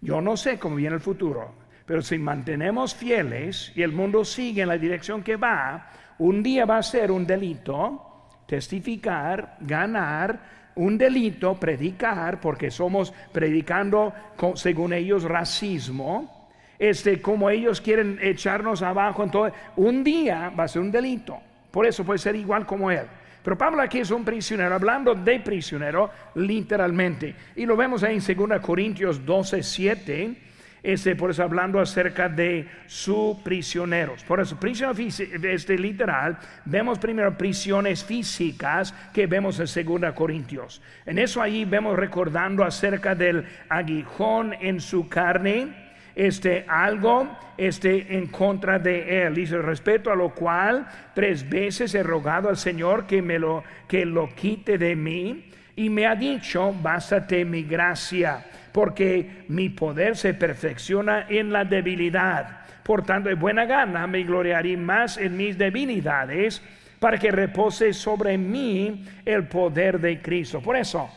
Yo 0.00 0.20
no 0.20 0.36
sé 0.36 0.58
cómo 0.58 0.76
viene 0.76 0.96
el 0.96 1.00
futuro, 1.00 1.54
pero 1.84 2.02
si 2.02 2.18
mantenemos 2.18 2.94
fieles 2.94 3.72
y 3.74 3.82
el 3.82 3.92
mundo 3.92 4.24
sigue 4.24 4.62
en 4.62 4.68
la 4.68 4.78
dirección 4.78 5.22
que 5.22 5.36
va, 5.36 5.90
un 6.18 6.42
día 6.42 6.64
va 6.64 6.78
a 6.78 6.82
ser 6.82 7.10
un 7.10 7.26
delito 7.26 8.02
testificar, 8.46 9.56
ganar 9.60 10.56
un 10.76 10.98
delito 10.98 11.58
predicar, 11.58 12.40
porque 12.40 12.70
somos 12.70 13.12
predicando, 13.32 14.12
según 14.54 14.92
ellos, 14.92 15.24
racismo, 15.24 16.48
este, 16.78 17.20
como 17.20 17.48
ellos 17.48 17.80
quieren 17.80 18.18
echarnos 18.20 18.82
abajo, 18.82 19.24
entonces 19.24 19.58
un 19.76 20.04
día 20.04 20.50
va 20.50 20.64
a 20.64 20.68
ser 20.68 20.82
un 20.82 20.92
delito. 20.92 21.38
Por 21.70 21.86
eso 21.86 22.04
puede 22.04 22.18
ser 22.18 22.36
igual 22.36 22.66
como 22.66 22.90
él. 22.90 23.06
Pero 23.46 23.56
Pablo 23.56 23.80
aquí 23.80 24.00
es 24.00 24.10
un 24.10 24.24
prisionero, 24.24 24.74
hablando 24.74 25.14
de 25.14 25.38
prisionero 25.38 26.10
literalmente. 26.34 27.32
Y 27.54 27.64
lo 27.64 27.76
vemos 27.76 28.02
ahí 28.02 28.16
en 28.16 28.48
2 28.48 28.60
Corintios 28.60 29.24
12, 29.24 29.62
7 29.62 30.36
este, 30.82 31.14
por 31.14 31.30
eso 31.30 31.44
hablando 31.44 31.78
acerca 31.78 32.28
de 32.28 32.68
sus 32.86 33.36
prisioneros. 33.38 34.24
Por 34.24 34.40
eso, 34.40 34.58
prisión 34.58 34.96
este, 34.98 35.78
literal, 35.78 36.38
vemos 36.64 36.98
primero 36.98 37.38
prisiones 37.38 38.04
físicas 38.04 38.92
que 39.12 39.28
vemos 39.28 39.60
en 39.60 40.00
2 40.00 40.12
Corintios. 40.12 40.82
En 41.04 41.20
eso 41.20 41.40
ahí 41.40 41.64
vemos 41.64 41.96
recordando 41.96 42.64
acerca 42.64 43.14
del 43.14 43.44
aguijón 43.68 44.54
en 44.60 44.80
su 44.80 45.08
carne, 45.08 45.85
este 46.16 46.64
algo 46.66 47.28
este 47.58 48.16
en 48.16 48.26
contra 48.28 48.78
de 48.78 49.26
él 49.26 49.34
dice 49.34 49.58
respecto 49.58 50.10
a 50.10 50.16
lo 50.16 50.30
cual 50.30 50.88
tres 51.14 51.48
veces 51.48 51.94
he 51.94 52.02
rogado 52.02 52.48
al 52.48 52.56
Señor 52.56 53.06
que 53.06 53.20
me 53.20 53.38
lo 53.38 53.62
que 53.86 54.04
lo 54.06 54.34
quite 54.34 54.78
de 54.78 54.96
mí 54.96 55.50
y 55.76 55.90
me 55.90 56.06
ha 56.06 56.16
dicho 56.16 56.74
bástate 56.82 57.44
mi 57.44 57.62
gracia 57.62 58.46
porque 58.72 59.44
mi 59.48 59.68
poder 59.68 60.16
se 60.16 60.34
perfecciona 60.34 61.24
en 61.30 61.50
la 61.50 61.64
debilidad. 61.64 62.60
Por 62.82 63.02
tanto, 63.02 63.30
de 63.30 63.34
buena 63.34 63.64
gana 63.64 64.06
me 64.06 64.22
gloriaré 64.22 64.76
más 64.76 65.16
en 65.16 65.34
mis 65.34 65.56
debilidades 65.56 66.62
para 67.00 67.16
que 67.16 67.30
repose 67.30 67.94
sobre 67.94 68.36
mí 68.36 69.02
el 69.24 69.48
poder 69.48 69.98
de 69.98 70.20
Cristo. 70.20 70.60
Por 70.60 70.76
eso, 70.76 71.08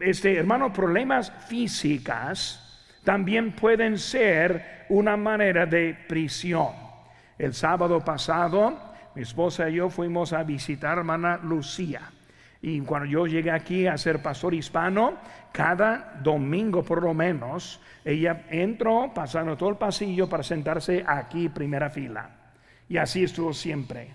este 0.00 0.38
hermano, 0.38 0.72
problemas 0.72 1.30
físicas 1.46 2.65
también 3.06 3.52
pueden 3.52 3.98
ser 3.98 4.86
una 4.88 5.16
manera 5.16 5.64
de 5.64 5.96
prisión. 6.08 6.70
El 7.38 7.54
sábado 7.54 8.04
pasado, 8.04 8.76
mi 9.14 9.22
esposa 9.22 9.70
y 9.70 9.74
yo 9.74 9.88
fuimos 9.90 10.32
a 10.32 10.42
visitar 10.42 10.98
a 10.98 11.00
hermana 11.02 11.38
Lucía. 11.40 12.02
Y 12.60 12.80
cuando 12.80 13.06
yo 13.08 13.28
llegué 13.28 13.52
aquí 13.52 13.86
a 13.86 13.96
ser 13.96 14.20
pastor 14.20 14.54
hispano, 14.54 15.18
cada 15.52 16.18
domingo 16.20 16.82
por 16.82 17.00
lo 17.00 17.14
menos, 17.14 17.80
ella 18.04 18.46
entró 18.50 19.12
pasando 19.14 19.56
todo 19.56 19.68
el 19.68 19.76
pasillo 19.76 20.28
para 20.28 20.42
sentarse 20.42 21.04
aquí 21.06 21.48
primera 21.48 21.88
fila. 21.88 22.28
Y 22.88 22.96
así 22.96 23.22
estuvo 23.22 23.52
siempre, 23.52 24.08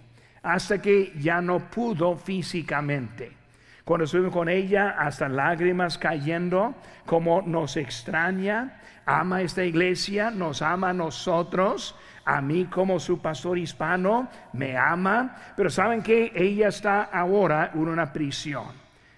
hasta 0.44 0.82
que 0.82 1.14
ya 1.18 1.40
no 1.40 1.60
pudo 1.70 2.18
físicamente. 2.18 3.41
Cuando 3.84 4.06
estuve 4.06 4.30
con 4.30 4.48
ella, 4.48 4.96
hasta 4.98 5.28
lágrimas 5.28 5.98
cayendo, 5.98 6.76
como 7.06 7.42
nos 7.42 7.78
extraña, 7.78 8.80
ama 9.06 9.42
esta 9.42 9.64
iglesia, 9.64 10.30
nos 10.30 10.62
ama 10.62 10.90
a 10.90 10.94
nosotros, 10.94 11.96
a 12.24 12.42
mí 12.42 12.66
como 12.66 13.00
su 13.00 13.20
pastor 13.22 13.58
hispano, 13.58 14.30
me 14.54 14.78
ama, 14.78 15.36
pero 15.56 15.70
saben 15.70 16.04
que 16.04 16.32
ella 16.36 16.68
está 16.68 17.04
ahora 17.04 17.72
en 17.74 17.88
una 17.88 18.14
prisión, 18.14 18.68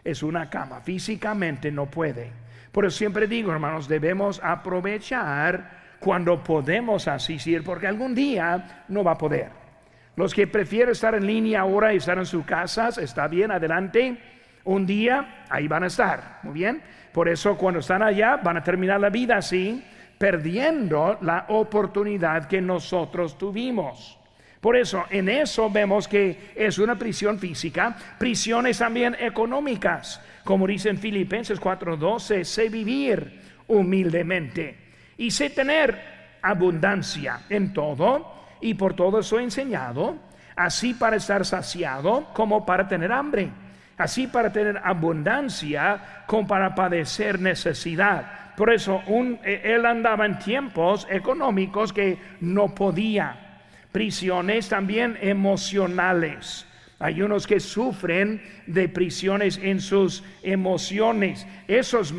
es 0.04 0.24
una 0.24 0.50
cama, 0.50 0.80
físicamente 0.80 1.72
no 1.72 1.88
puede. 1.88 2.32
Por 2.72 2.86
eso 2.86 2.98
siempre 2.98 3.28
digo, 3.28 3.52
hermanos, 3.52 3.88
debemos 3.88 4.42
aprovechar 4.44 5.84
cuando 6.00 6.44
podemos 6.44 7.08
asistir, 7.08 7.64
porque 7.64 7.88
algún 7.88 8.16
día 8.16 8.84
no 8.88 9.04
va 9.04 9.12
a 9.12 9.18
poder. 9.18 9.52
Los 10.16 10.34
que 10.34 10.48
prefieren 10.48 10.92
estar 10.92 11.16
en 11.16 11.26
línea 11.26 11.62
ahora 11.62 11.94
y 11.94 11.98
estar 11.98 12.18
en 12.18 12.26
sus 12.26 12.46
casas, 12.46 12.98
está 12.98 13.28
bien, 13.28 13.52
adelante. 13.52 14.18
Un 14.66 14.86
día 14.86 15.46
ahí 15.50 15.68
van 15.68 15.84
a 15.84 15.88
estar, 15.88 16.40
muy 16.44 16.54
bien. 16.54 16.82
Por 17.12 17.30
eso 17.30 17.58
cuando 17.58 17.80
están 17.80 18.02
allá 18.02 18.38
van 18.38 18.58
a 18.58 18.64
terminar 18.64 19.00
la 19.00 19.10
vida 19.10 19.38
así 19.38 19.84
perdiendo 20.18 21.18
la 21.22 21.46
oportunidad 21.50 22.48
que 22.48 22.62
nosotros 22.62 23.38
tuvimos. 23.38 24.18
Por 24.62 24.78
eso, 24.78 25.04
en 25.10 25.28
eso 25.28 25.70
vemos 25.70 26.08
que 26.08 26.54
es 26.56 26.78
una 26.80 26.98
prisión 26.98 27.38
física, 27.38 27.98
prisiones 28.18 28.78
también 28.78 29.18
económicas, 29.20 30.22
como 30.46 30.66
dice 30.66 30.90
en 30.90 30.98
Filipenses 30.98 31.60
4:12, 31.60 32.46
sé 32.46 32.70
vivir 32.70 33.42
humildemente 33.68 34.78
y 35.18 35.32
sé 35.32 35.50
tener 35.50 36.40
abundancia 36.42 37.42
en 37.50 37.74
todo, 37.74 38.34
y 38.62 38.76
por 38.76 38.94
todo 38.94 39.22
soy 39.22 39.44
enseñado, 39.44 40.16
así 40.56 40.94
para 40.94 41.18
estar 41.18 41.46
saciado 41.46 42.30
como 42.34 42.66
para 42.66 42.88
tener 42.88 43.12
hambre, 43.12 43.50
así 43.98 44.28
para 44.28 44.52
tener 44.52 44.82
abundancia 44.84 46.24
como 46.28 46.48
para 46.48 46.74
padecer 46.74 47.40
necesidad 47.40 48.44
por 48.56 48.72
eso 48.72 49.02
eh, 49.44 49.62
él 49.64 49.86
andaba 49.86 50.26
en 50.26 50.38
tiempos 50.40 51.08
económicos 51.10 51.92
que 51.92 52.18
no 52.40 52.74
podía. 52.76 53.62
Prisiones 53.92 54.70
también 54.70 55.18
emocionales. 55.22 56.66
Hay 57.00 57.22
unos 57.22 57.48
que 57.48 57.60
sufren 57.60 58.42
de 58.68 58.88
prisiones 58.90 59.58
en 59.58 59.82
sus 59.82 60.24
emociones. 60.42 61.46
Esos 61.68 62.14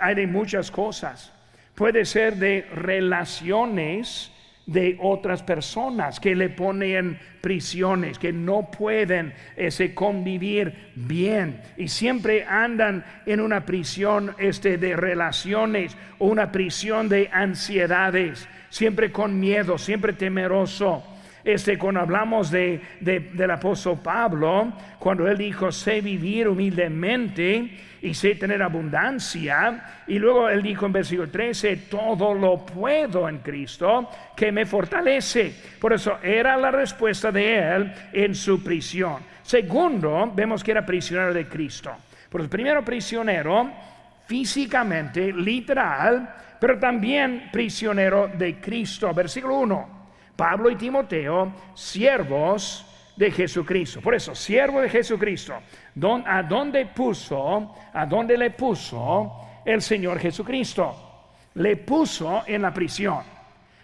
hay 0.00 0.14
de 0.14 0.26
muchas 0.26 0.70
cosas. 0.70 1.32
Puede 1.74 2.04
ser 2.04 2.36
de 2.36 2.62
relaciones 2.74 4.31
de 4.66 4.96
otras 5.00 5.42
personas 5.42 6.20
que 6.20 6.34
le 6.36 6.48
ponen 6.48 7.18
prisiones, 7.40 8.18
que 8.18 8.32
no 8.32 8.70
pueden 8.70 9.34
ese 9.56 9.94
convivir 9.94 10.92
bien 10.94 11.60
y 11.76 11.88
siempre 11.88 12.44
andan 12.44 13.04
en 13.26 13.40
una 13.40 13.66
prisión 13.66 14.34
este, 14.38 14.78
de 14.78 14.96
relaciones 14.96 15.96
o 16.18 16.26
una 16.26 16.52
prisión 16.52 17.08
de 17.08 17.28
ansiedades, 17.32 18.48
siempre 18.70 19.10
con 19.10 19.38
miedo, 19.38 19.78
siempre 19.78 20.12
temeroso. 20.12 21.11
Este, 21.44 21.76
cuando 21.76 22.00
hablamos 22.00 22.50
de, 22.50 22.80
del 23.00 23.50
apóstol 23.50 23.98
Pablo, 24.02 24.72
cuando 24.98 25.26
él 25.26 25.36
dijo, 25.36 25.72
sé 25.72 26.00
vivir 26.00 26.46
humildemente 26.46 27.78
y 28.00 28.14
sé 28.14 28.36
tener 28.36 28.62
abundancia, 28.62 30.02
y 30.06 30.18
luego 30.18 30.48
él 30.48 30.62
dijo 30.62 30.86
en 30.86 30.92
versículo 30.92 31.28
13, 31.28 31.76
todo 31.88 32.32
lo 32.34 32.64
puedo 32.64 33.28
en 33.28 33.38
Cristo 33.38 34.08
que 34.36 34.52
me 34.52 34.66
fortalece. 34.66 35.52
Por 35.80 35.92
eso 35.92 36.18
era 36.22 36.56
la 36.56 36.70
respuesta 36.70 37.32
de 37.32 37.58
él 37.58 37.92
en 38.12 38.34
su 38.34 38.62
prisión. 38.62 39.16
Segundo, 39.42 40.30
vemos 40.34 40.62
que 40.62 40.70
era 40.70 40.86
prisionero 40.86 41.34
de 41.34 41.48
Cristo. 41.48 41.92
Por 42.28 42.48
primero 42.48 42.84
prisionero, 42.84 43.70
físicamente, 44.26 45.32
literal, 45.32 46.34
pero 46.60 46.78
también 46.78 47.50
prisionero 47.52 48.28
de 48.28 48.60
Cristo. 48.60 49.12
Versículo 49.12 49.58
1. 49.58 50.01
Pablo 50.36 50.70
y 50.70 50.76
Timoteo, 50.76 51.52
siervos 51.74 52.86
de 53.16 53.30
Jesucristo. 53.30 54.00
Por 54.00 54.14
eso, 54.14 54.34
siervo 54.34 54.80
de 54.80 54.88
Jesucristo. 54.88 55.54
¿A 56.26 56.42
dónde 56.42 56.86
puso, 56.86 57.74
a 57.92 58.06
dónde 58.06 58.36
le 58.36 58.50
puso 58.50 59.32
el 59.64 59.82
Señor 59.82 60.18
Jesucristo? 60.18 60.94
Le 61.54 61.76
puso 61.76 62.42
en 62.46 62.62
la 62.62 62.72
prisión. 62.72 63.20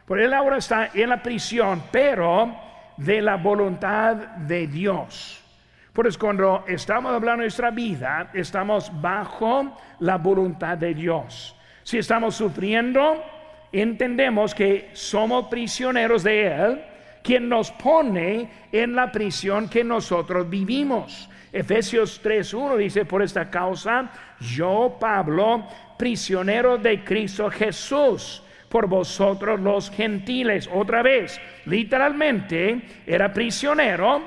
Por 0.07 0.21
él 0.21 0.33
ahora 0.33 0.57
está 0.57 0.91
en 0.95 1.11
la 1.11 1.23
prisión, 1.23 1.83
pero 1.93 2.55
de 2.97 3.21
la 3.21 3.37
voluntad 3.37 4.17
de 4.17 4.67
Dios. 4.67 5.45
Por 5.93 6.07
eso 6.07 6.19
cuando 6.19 6.65
estamos 6.67 7.13
hablando 7.13 7.43
de 7.43 7.47
nuestra 7.49 7.71
vida, 7.71 8.31
estamos 8.33 8.91
bajo 9.01 9.77
la 10.01 10.17
voluntad 10.17 10.79
de 10.79 10.95
Dios. 10.95 11.55
Si 11.83 11.99
estamos 11.99 12.37
sufriendo, 12.37 13.23
entendemos 13.73 14.55
que 14.55 14.91
somos 14.93 15.49
prisioneros 15.49 16.23
de 16.23 16.47
Él, 16.47 16.81
quien 17.23 17.49
nos 17.49 17.71
pone 17.73 18.49
en 18.73 18.95
la 18.95 19.13
prisión 19.13 19.69
que 19.69 19.85
nosotros 19.85 20.49
vivimos. 20.49 21.29
Efesios 21.53 22.23
3.1 22.23 22.77
dice, 22.77 23.05
por 23.05 23.23
esta 23.23 23.51
causa, 23.51 24.11
yo, 24.41 24.97
Pablo, 25.01 25.67
prisionero 25.97 26.79
de 26.79 27.03
Cristo 27.03 27.51
Jesús, 27.51 28.43
por 28.69 28.87
vosotros 28.87 29.59
los 29.61 29.91
gentiles. 29.91 30.69
Otra 30.73 31.03
vez, 31.03 31.41
literalmente, 31.65 32.83
era 33.07 33.33
prisionero 33.33 34.23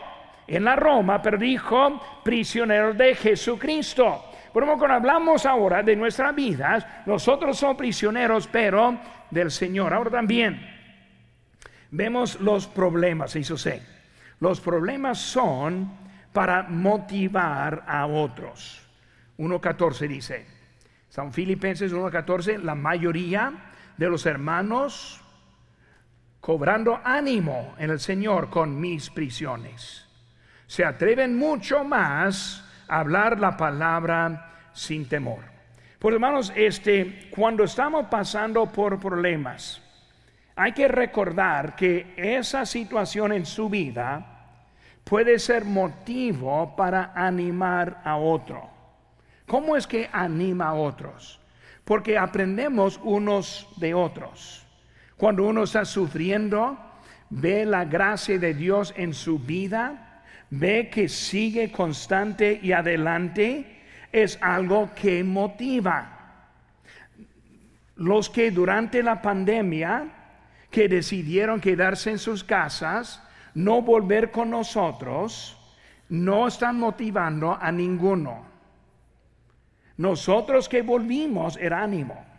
en 0.48 0.64
la 0.64 0.76
Roma, 0.76 1.22
pero 1.22 1.38
dijo 1.38 2.02
prisionero 2.24 2.94
de 2.94 3.16
Jesucristo. 3.16 4.26
Por 4.52 4.66
lo 4.66 4.78
cuando 4.78 4.96
hablamos 4.96 5.46
ahora 5.46 5.82
de 5.82 5.96
nuestra 5.96 6.34
vida, 6.34 7.04
nosotros 7.06 7.58
somos 7.58 7.78
prisioneros, 7.78 8.48
pero 8.48 9.00
del 9.32 9.50
Señor. 9.50 9.94
Ahora 9.94 10.12
también 10.12 10.62
vemos 11.90 12.40
los 12.40 12.68
problemas, 12.68 13.36
eso 13.36 13.58
sé. 13.58 13.82
Los 14.40 14.60
problemas 14.62 15.20
son 15.20 15.92
para 16.34 16.64
motivar 16.64 17.84
a 17.88 18.06
otros. 18.06 18.82
1.14 19.38 20.08
dice, 20.08 20.46
San 21.10 21.34
Filipenses 21.34 21.94
1.14, 21.94 22.62
la 22.62 22.76
mayoría 22.76 23.54
de 23.98 24.10
los 24.10 24.26
hermanos 24.26 25.22
cobrando 26.40 27.00
ánimo 27.04 27.76
en 27.78 27.92
el 27.92 28.00
Señor 28.00 28.50
con 28.50 28.80
mis 28.80 29.10
prisiones. 29.10 30.08
Se 30.68 30.86
atreven 30.86 31.38
mucho 31.38 31.84
más 31.84 32.64
a 32.88 33.00
hablar 33.00 33.40
la 33.40 33.58
palabra 33.58 34.70
sin 34.74 35.08
temor. 35.08 35.51
Pues 36.02 36.14
hermanos, 36.14 36.52
este, 36.56 37.30
cuando 37.30 37.64
estamos 37.64 38.08
pasando 38.08 38.66
por 38.66 39.00
problemas, 39.00 39.80
hay 40.56 40.72
que 40.72 40.88
recordar 40.88 41.76
que 41.76 42.16
esa 42.18 42.66
situación 42.66 43.34
en 43.34 43.46
su 43.46 43.70
vida 43.70 44.56
puede 45.04 45.38
ser 45.38 45.64
motivo 45.64 46.76
para 46.76 47.12
animar 47.14 48.02
a 48.04 48.18
otro. 48.18 48.68
¿Cómo 49.46 49.78
es 49.78 49.86
que 49.86 50.10
anima 50.12 50.70
a 50.70 50.74
otros? 50.74 51.40
Porque 51.86 52.18
aprendemos 52.18 53.00
unos 53.04 53.70
de 53.78 53.94
otros. 53.94 54.66
Cuando 55.18 55.46
uno 55.46 55.66
está 55.66 55.86
sufriendo, 55.86 56.80
ve 57.30 57.64
la 57.64 57.86
gracia 57.86 58.40
de 58.40 58.56
Dios 58.56 58.92
en 58.98 59.14
su 59.14 59.38
vida, 59.38 60.24
ve 60.50 60.90
que 60.90 61.08
sigue 61.08 61.72
constante 61.72 62.60
y 62.60 62.72
adelante, 62.72 63.81
es 64.12 64.38
algo 64.42 64.92
que 64.94 65.24
motiva. 65.24 66.18
Los 67.96 68.30
que 68.30 68.52
durante 68.52 69.04
la 69.04 69.22
pandemia, 69.22 70.08
que 70.70 70.88
decidieron 70.88 71.62
quedarse 71.62 72.12
en 72.12 72.20
sus 72.20 72.44
casas, 72.44 73.22
no 73.54 73.82
volver 73.82 74.32
con 74.32 74.50
nosotros, 74.50 75.58
no 76.10 76.48
están 76.48 76.80
motivando 76.80 77.58
a 77.60 77.72
ninguno. 77.72 78.46
Nosotros 79.98 80.68
que 80.68 80.82
volvimos 80.82 81.58
era 81.58 81.84
ánimo. 81.84 82.31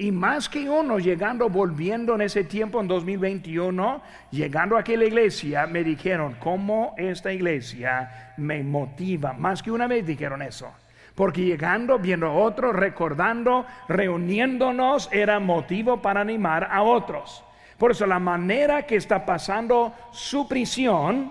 Y 0.00 0.12
más 0.12 0.48
que 0.48 0.66
uno 0.66 0.98
llegando, 0.98 1.50
volviendo 1.50 2.14
en 2.14 2.22
ese 2.22 2.44
tiempo, 2.44 2.80
en 2.80 2.88
2021, 2.88 4.00
llegando 4.30 4.78
a 4.78 4.80
aquella 4.80 5.04
iglesia, 5.04 5.66
me 5.66 5.84
dijeron, 5.84 6.36
¿cómo 6.40 6.94
esta 6.96 7.30
iglesia 7.30 8.32
me 8.38 8.62
motiva? 8.62 9.34
Más 9.34 9.62
que 9.62 9.70
una 9.70 9.86
vez 9.86 10.06
dijeron 10.06 10.40
eso. 10.40 10.72
Porque 11.14 11.44
llegando, 11.44 11.98
viendo 11.98 12.28
a 12.28 12.32
otros, 12.32 12.74
recordando, 12.74 13.66
reuniéndonos, 13.88 15.10
era 15.12 15.38
motivo 15.38 16.00
para 16.00 16.22
animar 16.22 16.66
a 16.70 16.82
otros. 16.82 17.44
Por 17.76 17.90
eso 17.90 18.06
la 18.06 18.18
manera 18.18 18.86
que 18.86 18.96
está 18.96 19.26
pasando 19.26 19.92
su 20.12 20.48
prisión 20.48 21.30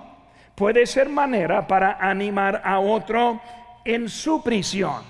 puede 0.53 0.85
ser 0.85 1.09
manera 1.09 1.65
para 1.65 1.93
animar 1.99 2.61
a 2.63 2.79
otro 2.79 3.41
en 3.83 4.09
su 4.09 4.43
prisión. 4.43 5.01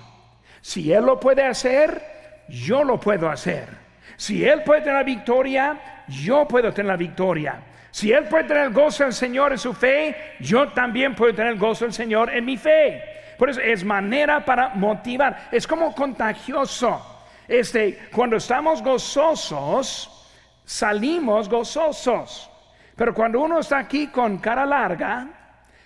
Si 0.62 0.90
Él 0.90 1.04
lo 1.04 1.20
puede 1.20 1.44
hacer, 1.44 2.19
yo 2.50 2.84
lo 2.84 2.98
puedo 2.98 3.30
hacer. 3.30 3.68
Si 4.16 4.44
Él 4.46 4.62
puede 4.64 4.82
tener 4.82 4.96
la 4.96 5.02
victoria, 5.02 6.04
yo 6.08 6.46
puedo 6.46 6.72
tener 6.72 6.88
la 6.90 6.96
victoria. 6.96 7.62
Si 7.90 8.12
Él 8.12 8.24
puede 8.24 8.44
tener 8.44 8.64
el 8.64 8.72
gozo 8.72 9.04
del 9.04 9.12
Señor 9.12 9.52
en 9.52 9.58
su 9.58 9.72
fe, 9.72 10.34
yo 10.40 10.68
también 10.68 11.14
puedo 11.14 11.34
tener 11.34 11.52
el 11.52 11.58
gozo 11.58 11.86
del 11.86 11.94
Señor 11.94 12.30
en 12.30 12.44
mi 12.44 12.56
fe. 12.56 13.02
Por 13.38 13.48
eso 13.48 13.60
es 13.60 13.84
manera 13.84 14.44
para 14.44 14.70
motivar. 14.70 15.48
Es 15.50 15.66
como 15.66 15.94
contagioso. 15.94 17.24
Este, 17.48 18.08
cuando 18.14 18.36
estamos 18.36 18.82
gozosos, 18.82 20.30
salimos 20.64 21.48
gozosos. 21.48 22.50
Pero 22.94 23.14
cuando 23.14 23.40
uno 23.40 23.60
está 23.60 23.78
aquí 23.78 24.08
con 24.08 24.38
cara 24.38 24.66
larga, 24.66 25.26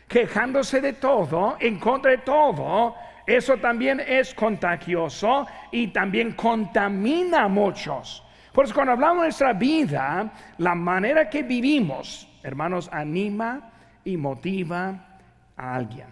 quejándose 0.09 0.81
de 0.81 0.94
todo, 0.94 1.57
en 1.61 1.79
contra 1.79 2.11
de 2.11 2.18
todo, 2.18 2.96
eso 3.27 3.57
también 3.57 4.01
es 4.01 4.35
contagioso 4.35 5.47
y 5.73 5.89
también 5.89 6.33
contamina 6.33 7.45
a 7.45 7.49
muchos. 7.49 8.23
Por 8.53 8.67
eso 8.67 8.75
cuando 8.75 8.93
hablamos 8.93 9.23
de 9.23 9.29
nuestra 9.29 9.53
vida, 9.53 10.33
la 10.59 10.75
manera 10.75 11.29
que 11.29 11.43
vivimos, 11.43 12.29
hermanos, 12.43 12.89
anima 12.93 13.73
y 14.05 14.17
motiva 14.17 15.19
a 15.57 15.75
alguien. 15.75 16.09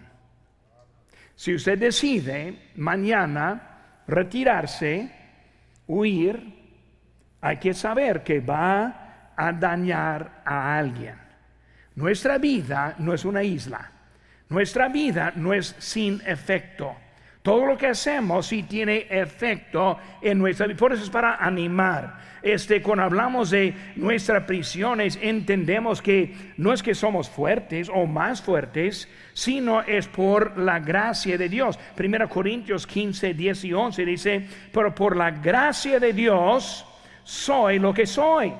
Si 1.35 1.53
usted 1.53 1.77
decide 1.77 2.71
mañana 2.75 4.01
retirarse, 4.07 5.09
huir, 5.87 6.63
hay 7.41 7.57
que 7.57 7.73
saber 7.73 8.23
que 8.23 8.39
va 8.39 9.31
a 9.35 9.51
dañar 9.51 10.41
a 10.45 10.77
alguien. 10.77 11.15
Nuestra 11.95 12.37
vida 12.37 12.95
no 12.97 13.13
es 13.13 13.25
una 13.25 13.43
isla. 13.43 13.91
Nuestra 14.49 14.89
vida 14.89 15.31
no 15.35 15.53
es 15.53 15.75
sin 15.79 16.21
efecto. 16.25 16.95
Todo 17.43 17.65
lo 17.65 17.77
que 17.77 17.87
hacemos 17.87 18.47
sí 18.47 18.63
tiene 18.63 19.05
efecto 19.09 19.97
en 20.21 20.39
nuestra 20.39 20.65
vida. 20.65 20.77
Por 20.77 20.93
eso 20.93 21.03
es 21.03 21.09
para 21.09 21.35
animar. 21.35 22.17
Este, 22.41 22.81
cuando 22.81 23.03
hablamos 23.03 23.49
de 23.49 23.73
nuestras 23.97 24.45
prisiones, 24.45 25.19
entendemos 25.21 26.01
que 26.01 26.33
no 26.55 26.71
es 26.71 26.81
que 26.81 26.95
somos 26.95 27.29
fuertes 27.29 27.89
o 27.93 28.05
más 28.05 28.41
fuertes, 28.41 29.09
sino 29.33 29.81
es 29.81 30.07
por 30.07 30.57
la 30.57 30.79
gracia 30.79 31.37
de 31.37 31.49
Dios. 31.49 31.77
1 31.99 32.29
Corintios 32.29 32.87
15, 32.87 33.33
10 33.33 33.65
y 33.65 33.73
11 33.73 34.05
dice, 34.05 34.47
pero 34.71 34.95
por 34.95 35.17
la 35.17 35.31
gracia 35.31 35.99
de 35.99 36.13
Dios, 36.13 36.85
soy 37.25 37.77
lo 37.77 37.93
que 37.93 38.05
soy. 38.05 38.53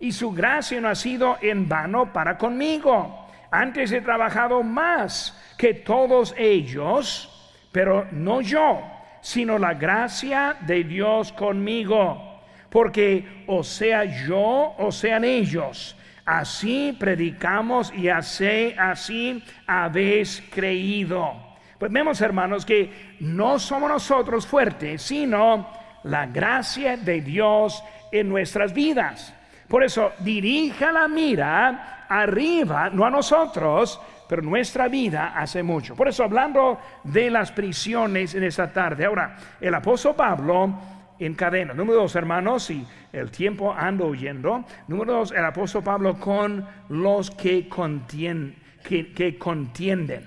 Y 0.00 0.10
su 0.12 0.32
gracia 0.32 0.80
no 0.80 0.88
ha 0.88 0.94
sido 0.94 1.36
en 1.42 1.68
vano 1.68 2.14
para 2.14 2.38
conmigo. 2.38 3.28
Antes 3.50 3.92
he 3.92 4.00
trabajado 4.00 4.62
más 4.62 5.38
que 5.58 5.74
todos 5.74 6.34
ellos, 6.38 7.35
pero 7.72 8.06
no 8.12 8.40
yo, 8.40 8.82
sino 9.20 9.58
la 9.58 9.74
gracia 9.74 10.56
de 10.60 10.84
Dios 10.84 11.32
conmigo. 11.32 12.40
Porque 12.70 13.44
o 13.46 13.62
sea 13.62 14.04
yo 14.04 14.74
o 14.78 14.92
sean 14.92 15.24
ellos, 15.24 15.96
así 16.24 16.96
predicamos 16.98 17.92
y 17.94 18.08
así, 18.08 18.74
así 18.78 19.42
habéis 19.66 20.42
creído. 20.50 21.34
Pues 21.78 21.92
vemos 21.92 22.20
hermanos 22.20 22.64
que 22.64 23.16
no 23.20 23.58
somos 23.58 23.88
nosotros 23.90 24.46
fuertes, 24.46 25.02
sino 25.02 25.68
la 26.04 26.26
gracia 26.26 26.96
de 26.96 27.20
Dios 27.20 27.82
en 28.12 28.28
nuestras 28.28 28.72
vidas. 28.72 29.34
Por 29.68 29.82
eso, 29.82 30.12
dirija 30.20 30.92
la 30.92 31.08
mira 31.08 32.06
arriba, 32.08 32.88
no 32.90 33.04
a 33.04 33.10
nosotros, 33.10 34.00
pero 34.28 34.42
nuestra 34.42 34.88
vida 34.88 35.32
hace 35.36 35.62
mucho. 35.62 35.94
Por 35.94 36.08
eso, 36.08 36.24
hablando 36.24 36.78
de 37.04 37.30
las 37.30 37.52
prisiones 37.52 38.34
en 38.34 38.44
esta 38.44 38.72
tarde, 38.72 39.04
ahora, 39.04 39.36
el 39.60 39.74
apóstol 39.74 40.14
Pablo 40.14 40.74
en 41.18 41.34
cadena. 41.34 41.72
Número 41.74 42.00
dos, 42.00 42.14
hermanos, 42.16 42.70
y 42.70 42.86
el 43.12 43.30
tiempo 43.30 43.72
ando 43.72 44.06
huyendo. 44.06 44.64
Número 44.88 45.14
dos, 45.14 45.32
el 45.32 45.44
apóstol 45.44 45.82
Pablo 45.82 46.18
con 46.18 46.66
los 46.88 47.30
que, 47.30 47.68
contienden, 47.68 48.56
que, 48.82 49.36
contienden. 49.38 50.26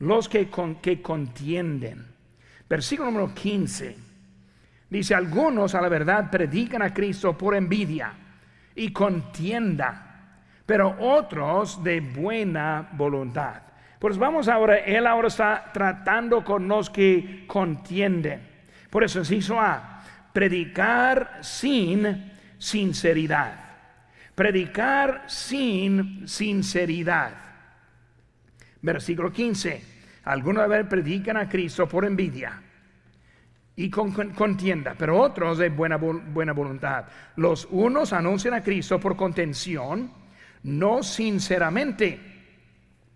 Los 0.00 0.28
que, 0.28 0.48
que 0.82 1.00
contienden. 1.00 2.06
Versículo 2.68 3.10
número 3.10 3.34
15. 3.34 3.96
Dice, 4.90 5.14
algunos 5.14 5.74
a 5.74 5.80
la 5.80 5.88
verdad 5.88 6.30
predican 6.30 6.82
a 6.82 6.92
Cristo 6.92 7.36
por 7.36 7.54
envidia 7.54 8.12
y 8.74 8.92
contienda, 8.92 10.05
pero 10.66 10.96
otros 10.98 11.82
de 11.82 12.00
buena 12.00 12.88
voluntad. 12.92 13.62
Pues 13.98 14.18
vamos 14.18 14.48
ahora, 14.48 14.78
él 14.78 15.06
ahora 15.06 15.28
está 15.28 15.70
tratando 15.72 16.44
con 16.44 16.68
los 16.68 16.90
que 16.90 17.44
contienden. 17.46 18.46
Por 18.90 19.04
eso 19.04 19.20
hizo 19.32 19.58
A, 19.58 20.02
predicar 20.32 21.38
sin 21.40 22.32
sinceridad. 22.58 23.54
Predicar 24.34 25.24
sin 25.28 26.28
sinceridad. 26.28 27.32
Versículo 28.82 29.32
15. 29.32 29.96
Algunos 30.24 30.64
a 30.64 30.66
ver 30.66 30.88
predican 30.88 31.36
a 31.36 31.48
Cristo 31.48 31.88
por 31.88 32.04
envidia 32.04 32.60
y 33.76 33.90
con, 33.90 34.10
contienda, 34.10 34.94
pero 34.98 35.20
otros 35.20 35.58
de 35.58 35.68
buena, 35.68 35.96
buena 35.96 36.52
voluntad. 36.52 37.04
Los 37.36 37.68
unos 37.70 38.12
anuncian 38.12 38.54
a 38.54 38.62
Cristo 38.62 38.98
por 38.98 39.16
contención, 39.16 40.10
no 40.66 41.02
sinceramente, 41.02 42.18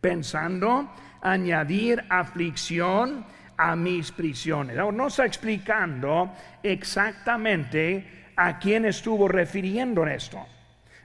pensando 0.01 0.93
añadir 1.21 2.05
aflicción 2.09 3.25
a 3.57 3.75
mis 3.77 4.13
prisiones. 4.13 4.79
Ahora, 4.79 4.97
no 4.97 5.09
está 5.09 5.27
explicando 5.27 6.33
exactamente 6.63 8.33
a 8.37 8.59
quién 8.59 8.85
estuvo 8.85 9.29
refiriendo 9.29 10.03
en 10.05 10.11
esto. 10.11 10.47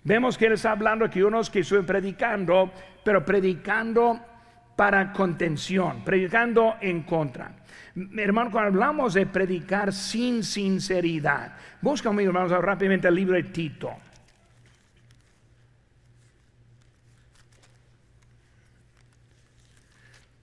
Vemos 0.03 0.37
que 0.37 0.45
él 0.45 0.53
está 0.53 0.71
hablando 0.71 1.09
que 1.09 1.23
unos 1.23 1.49
que 1.49 1.59
estuvieron 1.61 1.87
predicando, 1.87 2.71
pero 3.03 3.25
predicando 3.25 4.19
para 4.75 5.11
contención, 5.11 6.05
predicando 6.05 6.75
en 6.79 7.01
contra. 7.03 7.51
Hermano, 8.17 8.51
cuando 8.51 8.67
hablamos 8.67 9.15
de 9.15 9.25
predicar 9.25 9.91
sin 9.91 10.43
sinceridad, 10.43 11.53
busca 11.81 12.09
conmigo, 12.09 12.29
hermanos, 12.29 12.51
rápidamente 12.51 13.07
el 13.07 13.15
libro 13.15 13.35
de 13.35 13.43
Tito. 13.43 14.04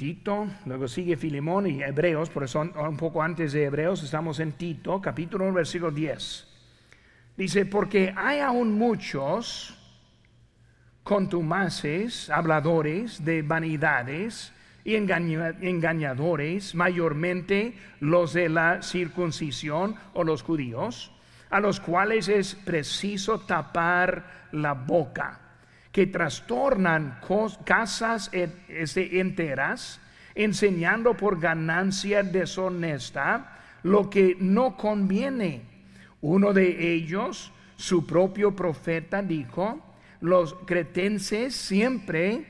Tito, 0.03 0.49
luego 0.67 0.89
sigue 0.89 1.17
Filemón 1.17 1.69
y 1.69 1.81
Hebreos, 1.81 2.29
por 2.29 2.43
eso 2.43 2.61
un 2.61 2.97
poco 2.97 3.23
antes 3.23 3.53
de 3.53 3.67
Hebreos 3.67 4.03
estamos 4.03 4.41
en 4.41 4.51
Tito, 4.51 5.01
capítulo 5.01 5.45
1, 5.45 5.55
versículo 5.55 5.93
10. 5.93 6.49
Dice, 7.37 7.67
porque 7.67 8.13
hay 8.17 8.41
aún 8.41 8.77
muchos 8.77 9.79
contumaces, 11.05 12.31
habladores 12.31 13.25
de 13.25 13.43
vanidades, 13.43 14.53
y 14.83 14.97
engañadores, 14.97 16.75
mayormente 16.75 17.77
los 18.01 18.33
de 18.33 18.49
la 18.49 18.83
circuncisión 18.83 19.95
o 20.15 20.25
los 20.25 20.43
judíos, 20.43 21.13
a 21.49 21.61
los 21.61 21.79
cuales 21.79 22.27
es 22.27 22.57
preciso 22.57 23.39
tapar 23.39 24.49
la 24.51 24.73
boca, 24.73 25.42
que 25.93 26.07
trastornan 26.07 27.21
casas 27.65 28.31
este, 28.33 29.21
enteras, 29.21 30.01
enseñando 30.35 31.15
por 31.15 31.39
ganancia 31.39 32.23
deshonesta 32.23 33.61
lo 33.83 34.09
que 34.09 34.37
no 34.41 34.77
conviene. 34.77 35.63
Uno 36.23 36.53
de 36.53 36.95
ellos, 36.95 37.53
su 37.77 38.07
propio 38.07 38.57
profeta, 38.57 39.23
dijo, 39.23 39.81
los 40.21 40.55
cretenses 40.67 41.55
siempre 41.55 42.47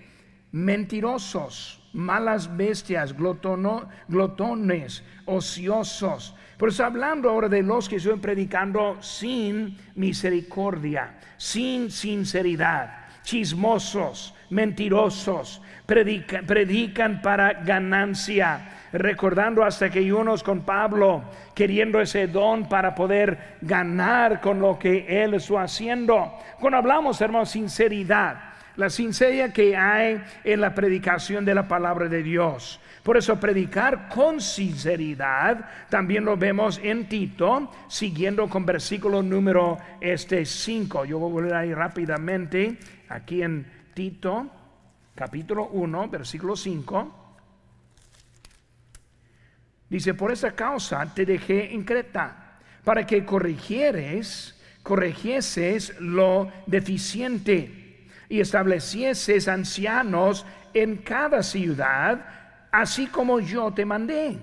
mentirosos, 0.53 1.83
malas 1.95 2.57
bestias, 2.57 3.17
glotones, 3.17 5.03
ociosos. 5.25 6.37
Por 6.59 6.69
eso 6.69 6.85
hablando 6.85 7.29
ahora 7.29 7.49
de 7.49 7.63
los 7.63 7.89
que 7.89 7.97
están 7.97 8.21
predicando 8.21 9.03
sin 9.03 9.77
misericordia, 9.97 11.19
sin 11.39 11.91
sinceridad, 11.91 13.02
chismosos, 13.23 14.35
mentirosos, 14.51 15.61
predican 15.87 17.23
para 17.23 17.53
ganancia 17.65 18.79
recordando 18.93 19.65
hasta 19.65 19.91
que 19.91 20.13
unos 20.13 20.43
con 20.43 20.61
Pablo, 20.61 21.25
queriendo 21.55 22.01
ese 22.01 22.27
don 22.27 22.69
para 22.69 22.95
poder 22.95 23.57
ganar 23.63 24.41
con 24.41 24.61
lo 24.61 24.79
que 24.79 25.25
él 25.25 25.35
está 25.35 25.63
haciendo. 25.63 26.39
Cuando 26.61 26.79
hablamos, 26.79 27.21
hermanos, 27.21 27.51
sinceridad, 27.51 28.53
la 28.77 28.91
sinceridad 28.91 29.53
que 29.53 29.77
hay 29.77 30.23
en 30.45 30.61
la 30.61 30.75
predicación 30.75 31.45
de 31.45 31.55
la 31.55 31.69
palabra 31.69 32.09
de 32.09 32.23
Dios. 32.23 32.81
Por 33.03 33.17
eso 33.17 33.41
predicar 33.41 34.09
con 34.09 34.41
sinceridad 34.41 35.69
también 35.89 36.25
lo 36.25 36.37
vemos 36.37 36.79
en 36.83 37.09
Tito, 37.09 37.71
siguiendo 37.89 38.49
con 38.49 38.65
versículo 38.65 39.23
número 39.23 39.79
este 40.01 40.45
5. 40.45 41.05
Yo 41.07 41.19
voy 41.19 41.31
a 41.31 41.33
volver 41.33 41.55
ahí 41.55 41.75
rápidamente, 41.75 42.79
aquí 43.13 43.43
en 43.43 43.67
Tito, 43.95 44.51
capítulo 45.15 45.69
1, 45.69 46.09
versículo 46.09 46.57
5. 46.57 47.19
Dice, 49.89 50.15
por 50.15 50.33
esa 50.33 50.53
causa 50.53 51.13
te 51.15 51.27
dejé 51.27 51.75
en 51.75 51.85
Creta, 51.85 52.59
para 52.83 53.07
que 53.07 53.25
corrigieres, 53.25 54.59
corrigieses 54.83 56.01
lo 56.01 56.51
deficiente 56.67 58.09
y 58.29 58.41
establecieses 58.41 59.47
ancianos 59.49 60.47
en 60.73 60.97
cada 60.97 61.43
ciudad, 61.43 62.69
así 62.73 63.07
como 63.09 63.39
yo 63.41 63.73
te 63.73 63.85
mandé, 63.85 64.39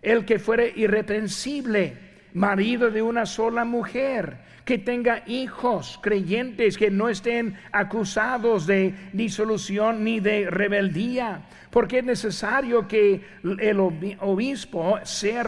el 0.00 0.24
que 0.24 0.38
fuere 0.38 0.72
irreprensible, 0.76 2.11
marido 2.34 2.90
de 2.90 3.02
una 3.02 3.26
sola 3.26 3.64
mujer, 3.64 4.38
que 4.64 4.78
tenga 4.78 5.22
hijos 5.26 5.98
creyentes 6.02 6.78
que 6.78 6.90
no 6.90 7.08
estén 7.08 7.56
acusados 7.72 8.66
de 8.66 8.94
disolución 9.12 10.04
ni 10.04 10.20
de 10.20 10.48
rebeldía, 10.50 11.42
porque 11.70 11.98
es 11.98 12.04
necesario 12.04 12.86
que 12.86 13.24
el 13.42 13.80
obispo 13.80 15.00
sea 15.02 15.44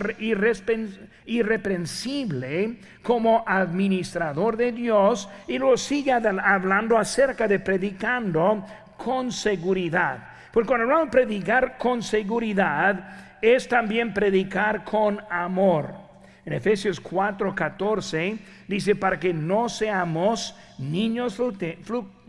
irreprensible 1.26 2.76
como 3.02 3.44
administrador 3.46 4.56
de 4.56 4.72
Dios 4.72 5.28
y 5.46 5.58
lo 5.58 5.76
siga 5.76 6.16
hablando 6.16 6.98
acerca 6.98 7.46
de 7.46 7.60
predicando 7.60 8.64
con 8.96 9.30
seguridad. 9.30 10.30
Porque 10.52 10.66
cuando 10.66 10.84
hablamos 10.84 11.06
de 11.06 11.12
predicar 11.12 11.78
con 11.78 12.02
seguridad, 12.02 13.38
es 13.42 13.68
también 13.68 14.14
predicar 14.14 14.84
con 14.84 15.20
amor. 15.30 16.03
En 16.46 16.52
Efesios 16.52 17.02
4:14 17.02 18.38
dice, 18.68 18.94
para 18.94 19.18
que 19.18 19.32
no 19.32 19.68
seamos 19.68 20.54
niños 20.78 21.40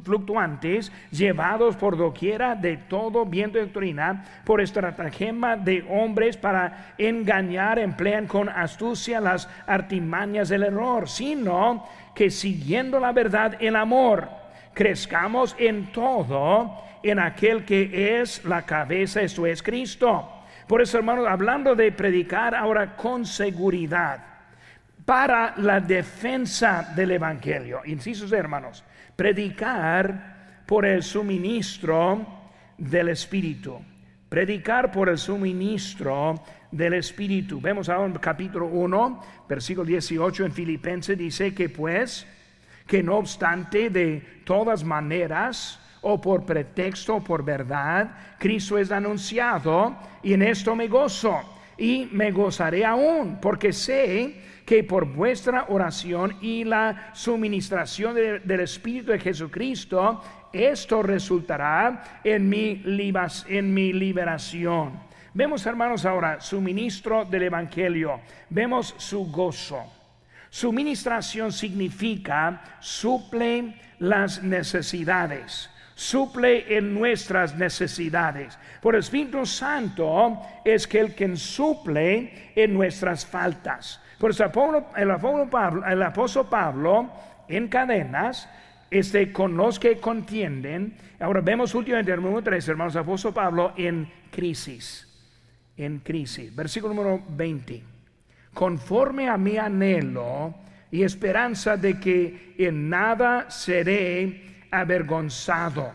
fluctuantes, 0.04 0.92
llevados 1.12 1.76
por 1.76 1.98
doquiera 1.98 2.56
de 2.56 2.78
todo 2.78 3.26
viento 3.26 3.58
de 3.58 3.66
doctrina, 3.66 4.24
por 4.46 4.62
estratagema 4.62 5.58
de 5.58 5.86
hombres 5.90 6.38
para 6.38 6.94
engañar, 6.98 7.78
emplean 7.78 8.28
con 8.28 8.48
astucia 8.48 9.20
las 9.20 9.50
artimañas 9.68 10.48
del 10.48 10.64
error, 10.64 11.10
sino 11.10 11.86
que 12.14 12.30
siguiendo 12.30 13.00
la 13.02 13.12
verdad, 13.12 13.58
el 13.60 13.76
amor, 13.76 14.30
crezcamos 14.74 15.56
en 15.60 15.92
todo 15.92 16.74
en 17.04 17.20
aquel 17.20 17.66
que 17.66 18.22
es 18.22 18.46
la 18.46 18.62
cabeza, 18.62 19.22
esto 19.22 19.46
es 19.46 19.62
Cristo 19.62 20.35
por 20.68 20.82
eso, 20.82 20.98
hermanos, 20.98 21.28
hablando 21.28 21.76
de 21.76 21.92
predicar 21.92 22.56
ahora 22.56 22.96
con 22.96 23.26
seguridad 23.26 24.24
para 25.06 25.54
la 25.58 25.80
defensa 25.80 26.94
del 26.96 27.12
Evangelio. 27.12 27.82
Incisos, 27.86 28.32
hermanos, 28.32 28.84
predicar 29.16 30.64
por 30.66 30.86
el 30.86 31.04
suministro 31.04 32.26
del 32.78 33.10
Espíritu. 33.10 33.80
Predicar 34.28 34.92
por 34.92 35.10
el 35.10 35.18
suministro 35.20 36.44
del 36.72 36.96
Espíritu. 36.96 37.62
Vemos 37.62 37.88
ahora 37.88 38.08
en 38.08 38.14
capítulo 38.14 38.66
1, 38.66 39.22
versículo 39.48 39.86
18 39.86 40.46
en 40.46 40.52
Filipenses, 40.52 41.18
dice 41.18 41.54
que 41.54 41.70
pues, 41.70 42.26
que 42.88 43.04
no 43.04 43.18
obstante 43.18 43.90
de 43.90 44.42
todas 44.44 44.84
maneras, 44.84 45.80
o 46.08 46.22
por 46.22 46.46
pretexto 46.46 47.18
o 47.18 47.24
por 47.24 47.44
verdad, 47.44 48.38
Cristo 48.38 48.78
es 48.78 48.92
anunciado 48.92 49.98
y 50.22 50.34
en 50.34 50.44
esto 50.44 50.76
me 50.76 50.88
gozo 50.88 51.42
y 51.78 52.08
me 52.12 52.32
gozaré 52.32 52.86
aún, 52.86 53.40
porque 53.42 53.74
sé 53.74 54.36
que 54.66 54.84
por 54.84 55.06
vuestra 55.06 55.66
oración 55.70 56.38
y 56.42 56.64
la 56.64 57.10
suministración 57.14 58.16
del 58.16 58.60
Espíritu 58.60 59.12
de 59.12 59.20
Jesucristo, 59.20 60.22
esto 60.54 61.02
resultará 61.02 62.22
en 62.24 62.48
mi, 62.48 62.84
en 63.48 63.74
mi 63.74 63.92
liberación. 63.92 64.94
Vemos, 65.34 65.66
hermanos, 65.66 66.06
ahora 66.06 66.40
su 66.40 66.62
ministro 66.62 67.26
del 67.26 67.44
Evangelio, 67.44 68.22
vemos 68.50 68.94
su 68.98 69.30
gozo. 69.32 69.84
Su 70.50 70.72
ministración 70.72 71.52
significa 71.52 72.78
suple 72.80 73.76
las 74.00 74.42
necesidades 74.42 75.70
suple 75.96 76.78
en 76.78 76.94
nuestras 76.94 77.56
necesidades. 77.56 78.60
Por 78.82 78.96
el 78.96 79.00
Espíritu 79.00 79.46
Santo 79.46 80.42
es 80.64 80.86
que 80.86 81.00
el 81.00 81.16
que 81.16 81.36
suple 81.38 82.52
en 82.56 82.74
nuestras 82.74 83.26
faltas. 83.26 84.02
Por 84.20 84.32
eso 84.32 84.44
el 84.96 85.12
apóstol 85.12 85.50
Pablo, 85.50 85.86
el 85.86 86.04
apóstol 86.04 86.48
Pablo 86.50 87.10
en 87.48 87.68
cadenas, 87.70 88.50
este, 88.92 89.32
con 89.32 89.58
los 89.58 89.80
que 89.80 89.98
contienden, 89.98 90.96
ahora 91.20 91.42
vemos 91.42 91.74
últimamente 91.74 92.12
el 92.12 92.22
número 92.22 92.44
3, 92.44 92.68
hermanos, 92.70 92.96
apóstol 92.96 93.34
Pablo 93.34 93.74
en 93.78 94.10
crisis, 94.32 95.08
en 95.78 96.00
crisis. 96.00 96.56
Versículo 96.56 96.94
número 96.94 97.24
20. 97.30 97.84
Conforme 98.54 99.30
a 99.30 99.38
mi 99.38 99.58
anhelo 99.58 100.56
y 100.92 101.04
esperanza 101.04 101.76
de 101.76 102.00
que 102.00 102.56
en 102.58 102.90
nada 102.90 103.50
seré 103.50 104.55
avergonzado. 104.80 105.92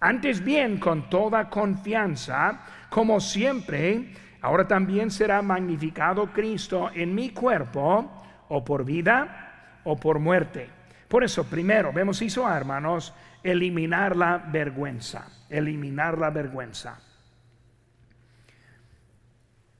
Antes 0.00 0.44
bien, 0.44 0.78
con 0.78 1.08
toda 1.08 1.48
confianza, 1.48 2.60
como 2.90 3.20
siempre, 3.20 4.12
ahora 4.42 4.68
también 4.68 5.10
será 5.10 5.40
magnificado 5.42 6.26
Cristo 6.32 6.90
en 6.94 7.14
mi 7.14 7.30
cuerpo, 7.30 8.24
o 8.48 8.64
por 8.64 8.84
vida 8.84 9.80
o 9.84 9.96
por 9.96 10.18
muerte. 10.18 10.68
Por 11.08 11.24
eso, 11.24 11.44
primero, 11.44 11.92
vemos 11.92 12.20
eso, 12.22 12.48
hermanos, 12.50 13.12
eliminar 13.42 14.16
la 14.16 14.38
vergüenza, 14.38 15.26
eliminar 15.48 16.18
la 16.18 16.30
vergüenza. 16.30 16.98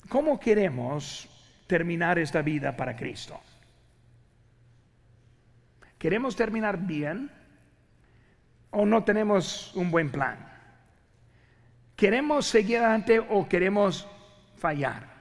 ¿Cómo 0.08 0.38
queremos 0.38 1.28
terminar 1.66 2.18
esta 2.18 2.42
vida 2.42 2.76
para 2.76 2.94
Cristo? 2.94 3.40
¿Queremos 5.98 6.36
terminar 6.36 6.78
bien? 6.78 7.30
O 8.74 8.84
no 8.84 9.04
tenemos 9.04 9.74
un 9.74 9.90
buen 9.90 10.10
plan? 10.10 10.36
¿Queremos 11.96 12.46
seguir 12.46 12.78
adelante 12.78 13.20
o 13.20 13.48
queremos 13.48 14.06
fallar? 14.56 15.14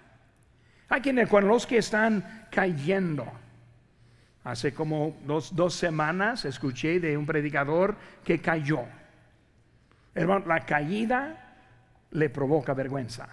Hay 0.89 1.01
quienes, 1.01 1.29
con 1.29 1.47
los 1.47 1.65
que 1.65 1.77
están 1.77 2.47
cayendo, 2.51 3.31
hace 4.43 4.73
como 4.73 5.15
dos, 5.25 5.55
dos 5.55 5.75
semanas 5.75 6.45
escuché 6.45 6.99
de 6.99 7.17
un 7.17 7.25
predicador 7.25 7.95
que 8.23 8.41
cayó. 8.41 8.85
Hermano, 10.15 10.45
la 10.47 10.65
caída 10.65 11.55
le 12.11 12.29
provoca 12.29 12.73
vergüenza. 12.73 13.27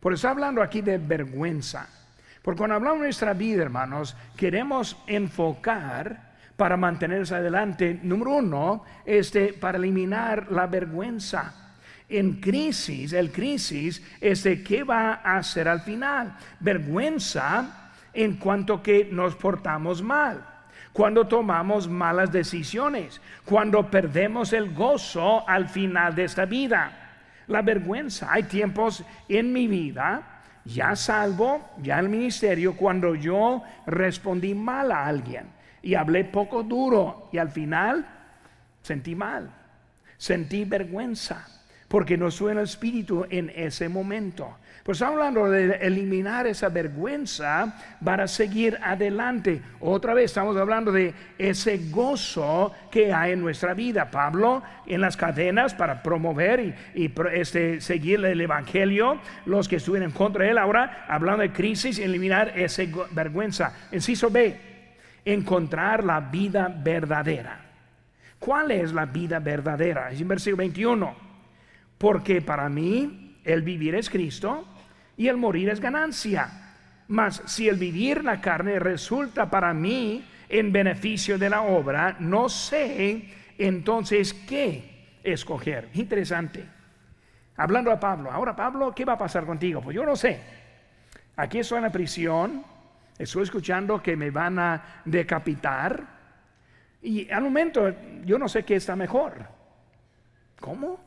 Por 0.00 0.12
eso 0.12 0.28
hablando 0.28 0.62
aquí 0.62 0.80
de 0.80 0.98
vergüenza. 0.98 1.88
Porque 2.42 2.58
cuando 2.58 2.76
hablamos 2.76 3.00
de 3.00 3.06
nuestra 3.06 3.34
vida, 3.34 3.62
hermanos, 3.62 4.16
queremos 4.36 4.96
enfocar 5.06 6.29
para 6.60 6.76
mantenerse 6.76 7.34
adelante. 7.34 8.00
Número 8.02 8.32
uno, 8.32 8.84
este, 9.06 9.54
para 9.54 9.78
eliminar 9.78 10.52
la 10.52 10.66
vergüenza. 10.66 11.72
En 12.06 12.38
crisis, 12.38 13.14
el 13.14 13.32
crisis 13.32 14.02
es 14.20 14.42
de 14.42 14.62
qué 14.62 14.84
va 14.84 15.22
a 15.24 15.38
hacer 15.38 15.66
al 15.68 15.80
final. 15.80 16.36
Vergüenza 16.60 17.92
en 18.12 18.36
cuanto 18.36 18.82
que 18.82 19.08
nos 19.10 19.36
portamos 19.36 20.02
mal 20.02 20.44
cuando 20.92 21.26
tomamos 21.26 21.88
malas 21.88 22.30
decisiones, 22.30 23.22
cuando 23.46 23.90
perdemos 23.90 24.52
el 24.52 24.74
gozo 24.74 25.48
al 25.48 25.66
final 25.66 26.14
de 26.14 26.24
esta 26.24 26.44
vida. 26.44 26.92
La 27.46 27.62
vergüenza. 27.62 28.30
Hay 28.30 28.42
tiempos 28.42 29.02
en 29.30 29.50
mi 29.50 29.66
vida, 29.66 30.42
ya 30.66 30.94
salvo, 30.94 31.70
ya 31.80 31.98
el 32.00 32.10
ministerio, 32.10 32.76
cuando 32.76 33.14
yo 33.14 33.62
respondí 33.86 34.54
mal 34.54 34.92
a 34.92 35.06
alguien 35.06 35.59
y 35.82 35.94
hablé 35.94 36.24
poco 36.24 36.62
duro 36.62 37.28
y 37.32 37.38
al 37.38 37.50
final 37.50 38.06
sentí 38.82 39.14
mal, 39.14 39.50
sentí 40.16 40.64
vergüenza, 40.64 41.46
porque 41.88 42.16
no 42.16 42.30
soy 42.30 42.52
el 42.52 42.58
espíritu 42.58 43.26
en 43.30 43.50
ese 43.54 43.88
momento. 43.88 44.56
Pues 44.84 45.02
hablando 45.02 45.50
de 45.50 45.76
eliminar 45.82 46.46
esa 46.46 46.68
vergüenza 46.68 47.76
para 48.02 48.26
seguir 48.26 48.78
adelante. 48.82 49.60
Otra 49.78 50.14
vez 50.14 50.26
estamos 50.26 50.56
hablando 50.56 50.90
de 50.90 51.12
ese 51.36 51.78
gozo 51.90 52.72
que 52.90 53.12
hay 53.12 53.32
en 53.32 53.40
nuestra 53.40 53.74
vida. 53.74 54.10
Pablo 54.10 54.62
en 54.86 55.02
las 55.02 55.16
cadenas 55.16 55.74
para 55.74 56.02
promover 56.02 56.74
y, 56.94 57.12
este, 57.34 57.80
seguir 57.82 58.24
el 58.24 58.40
Evangelio. 58.40 59.20
Los 59.44 59.68
que 59.68 59.76
estuvieron 59.76 60.10
en 60.10 60.16
contra 60.16 60.44
de 60.44 60.52
él 60.52 60.58
ahora 60.58 61.04
hablando 61.08 61.42
de 61.42 61.52
crisis, 61.52 61.98
eliminar 61.98 62.58
esa 62.58 62.82
vergüenza. 63.12 63.74
Inciso 63.92 64.30
B, 64.30 64.69
encontrar 65.24 66.04
la 66.04 66.20
vida 66.20 66.68
verdadera. 66.68 67.60
¿Cuál 68.38 68.70
es 68.70 68.92
la 68.92 69.06
vida 69.06 69.38
verdadera? 69.38 70.10
Es 70.10 70.20
en 70.20 70.28
versículo 70.28 70.58
21. 70.58 71.14
Porque 71.98 72.40
para 72.40 72.68
mí 72.68 73.36
el 73.44 73.62
vivir 73.62 73.94
es 73.94 74.08
Cristo 74.08 74.66
y 75.16 75.28
el 75.28 75.36
morir 75.36 75.68
es 75.68 75.80
ganancia. 75.80 76.48
Mas 77.08 77.42
si 77.46 77.68
el 77.68 77.76
vivir 77.76 78.24
la 78.24 78.40
carne 78.40 78.78
resulta 78.78 79.50
para 79.50 79.74
mí 79.74 80.24
en 80.48 80.72
beneficio 80.72 81.36
de 81.36 81.50
la 81.50 81.62
obra, 81.62 82.16
no 82.20 82.48
sé 82.48 83.34
entonces 83.58 84.32
qué 84.32 85.18
escoger. 85.22 85.90
Interesante. 85.94 86.64
Hablando 87.56 87.90
a 87.90 88.00
Pablo, 88.00 88.30
ahora 88.30 88.56
Pablo, 88.56 88.94
¿qué 88.94 89.04
va 89.04 89.14
a 89.14 89.18
pasar 89.18 89.44
contigo? 89.44 89.82
Pues 89.82 89.94
yo 89.94 90.06
no 90.06 90.16
sé. 90.16 90.40
Aquí 91.36 91.58
estoy 91.58 91.76
en 91.78 91.84
la 91.84 91.92
prisión, 91.92 92.64
estoy 93.22 93.42
escuchando 93.42 94.02
que 94.02 94.16
me 94.16 94.30
van 94.30 94.58
a 94.58 95.02
decapitar 95.04 96.20
y 97.02 97.30
al 97.30 97.42
momento 97.42 97.94
yo 98.24 98.38
no 98.38 98.48
sé 98.48 98.64
qué 98.64 98.76
está 98.76 98.96
mejor. 98.96 99.46
¿Cómo? 100.58 101.00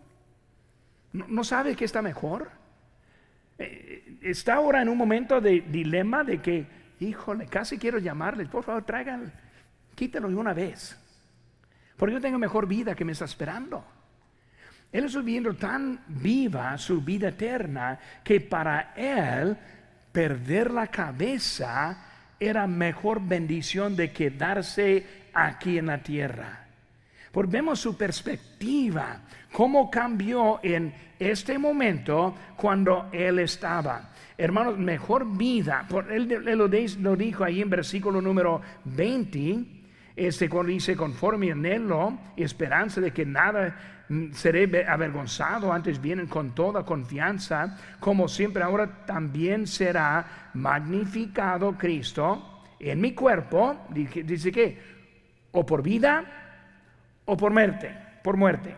¿No, 1.12 1.44
sabe 1.44 1.76
qué 1.76 1.86
está 1.86 2.02
mejor? 2.02 2.52
Eh, 3.58 4.18
está 4.22 4.56
ahora 4.56 4.82
en 4.82 4.90
un 4.90 4.98
momento 4.98 5.40
de 5.40 5.62
dilema 5.62 6.24
de 6.24 6.42
que, 6.42 6.66
híjole, 7.00 7.46
casi 7.48 7.78
quiero 7.78 8.00
llamarles, 8.00 8.48
por 8.48 8.64
favor, 8.64 8.84
traigan, 8.84 9.32
quítalo 9.94 10.28
de 10.30 10.36
una 10.36 10.54
vez. 10.54 11.00
Porque 11.98 12.14
yo 12.14 12.22
tengo 12.22 12.40
mejor 12.40 12.68
vida 12.68 12.96
que 12.96 13.06
me 13.06 13.12
está 13.12 13.26
esperando. 13.26 13.86
Él 14.92 15.06
está 15.06 15.20
viviendo 15.20 15.56
tan 15.56 16.04
viva 16.08 16.78
su 16.78 17.02
vida 17.02 17.30
eterna 17.30 18.00
que 18.24 18.42
para 18.42 18.94
él 18.96 19.58
perder 20.14 20.72
la 20.72 20.88
cabeza 20.88 22.06
era 22.40 22.68
mejor 22.68 23.22
bendición 23.22 23.96
de 23.98 24.12
quedarse 24.14 25.06
aquí 25.34 25.78
en 25.78 25.88
la 25.88 26.02
tierra. 26.02 26.68
Porque 27.32 27.52
vemos 27.52 27.80
su 27.80 27.98
perspectiva, 27.98 29.22
cómo 29.52 29.90
cambió 29.90 30.60
en 30.64 30.94
este 31.20 31.58
momento 31.58 32.36
cuando 32.56 33.10
él 33.12 33.40
estaba. 33.40 34.12
Hermanos, 34.38 34.78
mejor 34.78 35.36
vida, 35.36 35.86
por, 35.90 36.12
él, 36.12 36.28
lo, 36.28 37.16
dijo 37.16 37.44
ahí 37.44 37.62
en 37.62 37.70
versículo 37.70 38.22
número 38.22 38.62
20, 38.86 39.66
este 40.16 40.48
cuando 40.48 40.72
dice 40.72 40.96
conforme 40.96 41.52
anhelo 41.52 42.20
esperanza 42.38 43.02
de 43.02 43.12
que 43.12 43.26
nada 43.26 44.03
seré 44.34 44.86
avergonzado, 44.88 45.72
antes 45.72 46.02
vienen 46.02 46.28
con 46.28 46.54
toda 46.56 46.84
confianza, 46.84 47.78
como 48.00 48.28
siempre 48.28 48.64
ahora 48.64 49.06
también 49.06 49.68
será 49.68 50.50
magnificado 50.54 51.78
Cristo 51.78 52.62
en 52.80 53.00
mi 53.00 53.14
cuerpo, 53.14 53.78
dice 53.90 54.52
que, 54.52 54.78
o 55.52 55.66
por 55.66 55.82
vida 55.82 56.26
o 57.26 57.38
por 57.38 57.52
muerte, 57.52 57.96
por 58.24 58.36
muerte. 58.36 58.76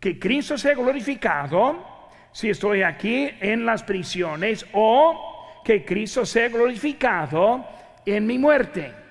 Que 0.00 0.18
Cristo 0.18 0.58
sea 0.58 0.74
glorificado 0.74 2.10
si 2.32 2.50
estoy 2.50 2.82
aquí 2.82 3.30
en 3.40 3.64
las 3.64 3.82
prisiones 3.82 4.66
o 4.72 5.60
que 5.64 5.84
Cristo 5.84 6.26
sea 6.26 6.48
glorificado 6.48 7.64
en 8.04 8.26
mi 8.26 8.38
muerte. 8.38 9.01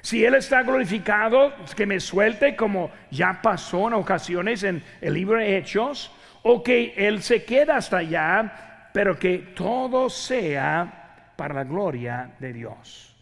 Si 0.00 0.24
Él 0.24 0.34
está 0.34 0.62
glorificado, 0.62 1.52
que 1.76 1.86
me 1.86 2.00
suelte 2.00 2.54
como 2.56 2.90
ya 3.10 3.40
pasó 3.42 3.88
en 3.88 3.94
ocasiones 3.94 4.62
en 4.62 4.82
el 5.00 5.14
libro 5.14 5.38
de 5.38 5.56
Hechos, 5.56 6.10
o 6.42 6.62
que 6.62 6.94
Él 6.96 7.22
se 7.22 7.44
queda 7.44 7.76
hasta 7.76 7.98
allá, 7.98 8.90
pero 8.92 9.18
que 9.18 9.38
todo 9.54 10.08
sea 10.08 11.32
para 11.36 11.54
la 11.54 11.64
gloria 11.64 12.30
de 12.38 12.52
Dios. 12.52 13.14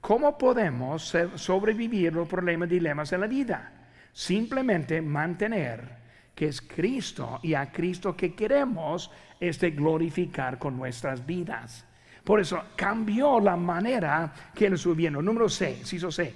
¿Cómo 0.00 0.38
podemos 0.38 1.14
sobrevivir 1.34 2.12
los 2.12 2.28
problemas 2.28 2.68
dilemas 2.68 3.12
en 3.12 3.20
la 3.20 3.26
vida? 3.26 3.72
Simplemente 4.12 5.02
mantener 5.02 6.00
que 6.34 6.46
es 6.48 6.62
Cristo 6.62 7.38
y 7.42 7.52
a 7.52 7.70
Cristo 7.70 8.16
que 8.16 8.34
queremos 8.34 9.10
este 9.38 9.70
glorificar 9.70 10.58
con 10.58 10.76
nuestras 10.76 11.24
vidas. 11.26 11.86
Por 12.24 12.40
eso 12.40 12.62
cambió 12.76 13.40
la 13.40 13.56
manera 13.56 14.32
que 14.54 14.66
él 14.66 14.78
subiendo. 14.78 15.22
Número 15.22 15.48
6, 15.48 15.92
hizo 15.92 16.10
C. 16.10 16.34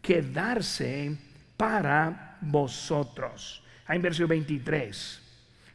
Quedarse 0.00 1.16
para 1.56 2.36
vosotros. 2.40 3.64
en 3.88 4.02
versículo 4.02 4.28
23. 4.28 5.22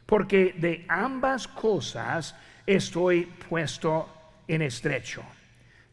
Porque 0.06 0.54
de 0.58 0.86
ambas 0.88 1.46
cosas 1.48 2.34
estoy 2.66 3.26
puesto 3.26 4.08
en 4.48 4.62
estrecho 4.62 5.22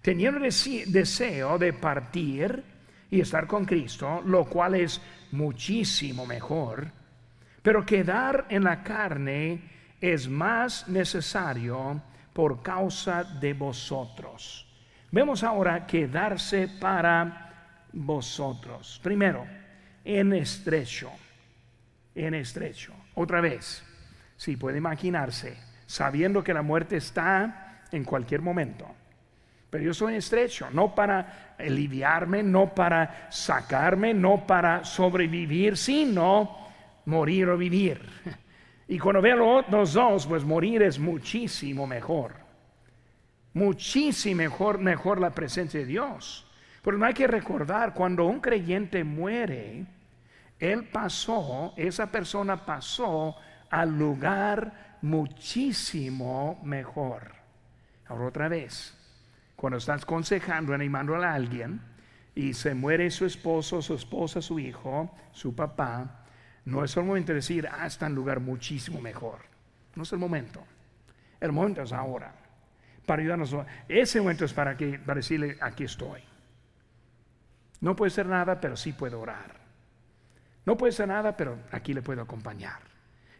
teniendo 0.03 0.41
deseo 0.41 1.57
de 1.57 1.73
partir 1.73 2.61
y 3.09 3.21
estar 3.21 3.47
con 3.47 3.65
Cristo, 3.65 4.21
lo 4.25 4.45
cual 4.45 4.75
es 4.75 5.01
muchísimo 5.31 6.25
mejor, 6.25 6.91
pero 7.61 7.85
quedar 7.85 8.45
en 8.49 8.65
la 8.65 8.83
carne 8.83 9.61
es 10.01 10.27
más 10.27 10.89
necesario 10.89 12.01
por 12.33 12.61
causa 12.61 13.23
de 13.23 13.53
vosotros. 13.53 14.67
Vemos 15.11 15.43
ahora 15.43 15.85
quedarse 15.85 16.67
para 16.67 17.85
vosotros. 17.93 18.99
Primero, 19.03 19.45
en 20.03 20.33
estrecho, 20.33 21.11
en 22.15 22.33
estrecho. 22.33 22.93
Otra 23.15 23.39
vez, 23.39 23.83
si 24.35 24.57
puede 24.57 24.79
imaginarse, 24.79 25.57
sabiendo 25.85 26.43
que 26.43 26.53
la 26.53 26.63
muerte 26.63 26.97
está 26.97 27.83
en 27.91 28.03
cualquier 28.03 28.41
momento 28.41 28.87
pero 29.73 29.85
yo 29.85 29.93
soy 29.95 30.13
estrecho, 30.17 30.67
no 30.71 30.93
para 30.93 31.55
aliviarme, 31.57 32.43
no 32.43 32.75
para 32.75 33.25
sacarme, 33.31 34.13
no 34.13 34.45
para 34.45 34.85
sobrevivir, 34.85 35.77
sino 35.77 36.55
morir 37.05 37.49
o 37.49 37.57
vivir. 37.57 37.99
Y 38.93 38.99
cuando 38.99 39.23
veo 39.23 39.65
los 39.71 39.93
dos, 39.93 40.27
pues 40.27 40.43
morir 40.43 40.83
es 40.83 40.99
muchísimo 40.99 41.87
mejor. 41.87 42.35
Muchísimo 43.53 44.37
mejor, 44.37 44.77
mejor 44.77 45.19
la 45.19 45.31
presencia 45.31 45.79
de 45.79 45.87
Dios. 45.87 46.45
Pero 46.83 46.99
no 46.99 47.07
hay 47.07 47.15
que 47.15 47.25
recordar, 47.25 47.95
cuando 47.95 48.25
un 48.25 48.39
creyente 48.39 49.03
muere, 49.03 49.87
él 50.59 50.83
pasó, 50.89 51.73
esa 51.75 52.11
persona 52.11 52.67
pasó 52.67 53.35
al 53.71 53.97
lugar 53.97 54.97
muchísimo 55.01 56.61
mejor. 56.63 57.31
Ahora 58.05 58.27
otra 58.27 58.47
vez, 58.47 58.95
cuando 59.55 59.79
estás 59.79 60.03
aconsejando, 60.03 60.71
animando 60.71 61.15
a 61.15 61.33
alguien 61.33 61.81
y 62.35 62.53
se 62.53 62.75
muere 62.75 63.09
su 63.09 63.25
esposo, 63.25 63.81
su 63.81 63.95
esposa, 63.95 64.39
su 64.39 64.59
hijo, 64.59 65.09
su 65.31 65.55
papá, 65.55 66.22
no 66.65 66.83
es 66.83 66.95
el 66.95 67.03
momento 67.03 67.31
de 67.31 67.35
decir, 67.35 67.67
ah, 67.67 67.85
está 67.85 68.07
en 68.07 68.15
lugar 68.15 68.39
muchísimo 68.39 69.01
mejor. 69.01 69.39
No 69.95 70.03
es 70.03 70.11
el 70.13 70.19
momento. 70.19 70.63
El 71.39 71.51
momento 71.51 71.81
es 71.81 71.91
ahora. 71.91 72.33
Para 73.05 73.21
ayudarnos. 73.21 73.55
Ese 73.87 74.19
momento 74.19 74.45
es 74.45 74.53
para, 74.53 74.77
que, 74.77 74.97
para 74.99 75.17
decirle, 75.17 75.57
aquí 75.59 75.83
estoy. 75.83 76.21
No 77.81 77.95
puede 77.95 78.11
ser 78.11 78.27
nada, 78.27 78.61
pero 78.61 78.77
sí 78.77 78.93
puedo 78.93 79.19
orar. 79.19 79.61
No 80.65 80.77
puede 80.77 80.93
ser 80.93 81.09
nada, 81.09 81.35
pero 81.35 81.57
aquí 81.71 81.93
le 81.93 82.01
puedo 82.01 82.21
acompañar. 82.21 82.79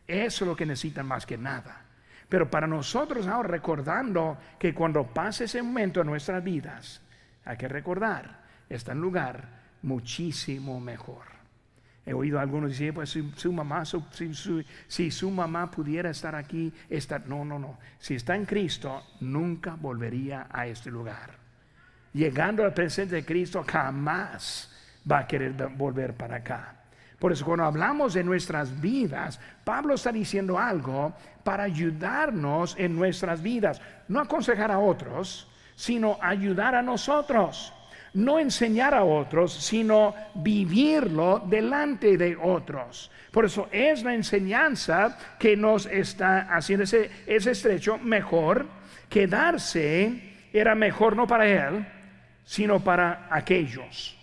Eso 0.05 0.43
es 0.43 0.49
lo 0.49 0.55
que 0.55 0.65
necesitan 0.65 1.05
más 1.05 1.25
que 1.25 1.37
nada. 1.37 1.85
Pero 2.27 2.51
para 2.51 2.67
nosotros 2.67 3.27
ahora 3.27 3.47
recordando 3.47 4.37
que 4.59 4.73
cuando 4.73 5.05
pase 5.05 5.45
ese 5.45 5.61
momento 5.61 6.01
en 6.01 6.07
nuestras 6.07 6.43
vidas, 6.43 7.01
hay 7.45 7.55
que 7.55 7.69
recordar, 7.69 8.41
está 8.67 8.91
en 8.91 8.99
lugar 8.99 9.47
muchísimo 9.81 10.79
mejor. 10.81 11.32
He 12.05 12.13
oído 12.13 12.39
algunos 12.39 12.71
decir, 12.71 12.93
pues 12.93 13.11
si 13.11 13.31
su 13.35 13.53
mamá, 13.53 13.83
si, 13.85 15.11
su 15.11 15.31
mamá 15.31 15.71
pudiera 15.71 16.09
estar 16.09 16.35
aquí, 16.35 16.73
estar, 16.89 17.25
no, 17.27 17.45
no, 17.45 17.57
no. 17.57 17.79
Si 17.97 18.15
está 18.15 18.35
en 18.35 18.45
Cristo, 18.45 19.03
nunca 19.21 19.75
volvería 19.79 20.47
a 20.51 20.67
este 20.67 20.91
lugar. 20.91 21.31
Llegando 22.13 22.63
al 22.65 22.73
presente 22.73 23.15
de 23.15 23.25
Cristo, 23.25 23.63
jamás 23.65 24.69
va 25.09 25.19
a 25.19 25.27
querer 25.27 25.53
volver 25.75 26.13
para 26.13 26.37
acá. 26.37 26.75
Por 27.19 27.31
eso 27.31 27.45
cuando 27.45 27.63
hablamos 27.63 28.13
de 28.13 28.23
nuestras 28.23 28.81
vidas, 28.81 29.39
Pablo 29.63 29.93
está 29.93 30.11
diciendo 30.11 30.59
algo 30.59 31.13
para 31.45 31.63
ayudarnos 31.63 32.75
en 32.77 32.97
nuestras 32.97 33.41
vidas. 33.41 33.81
No 34.09 34.19
aconsejar 34.19 34.71
a 34.71 34.79
otros, 34.79 35.47
sino 35.75 36.17
ayudar 36.21 36.75
a 36.75 36.81
nosotros 36.81 37.73
no 38.13 38.39
enseñar 38.39 38.93
a 38.93 39.03
otros, 39.03 39.53
sino 39.53 40.13
vivirlo 40.35 41.43
delante 41.45 42.17
de 42.17 42.35
otros. 42.35 43.11
Por 43.31 43.45
eso 43.45 43.67
es 43.71 44.03
la 44.03 44.13
enseñanza 44.13 45.17
que 45.39 45.57
nos 45.57 45.87
está 45.87 46.53
haciendo 46.55 46.83
ese, 46.83 47.09
estrecho 47.25 47.97
mejor. 47.97 48.67
Quedarse 49.09 50.33
era 50.53 50.75
mejor 50.75 51.15
no 51.15 51.25
para 51.25 51.47
él, 51.47 51.85
sino 52.45 52.79
para 52.79 53.27
aquellos. 53.31 54.17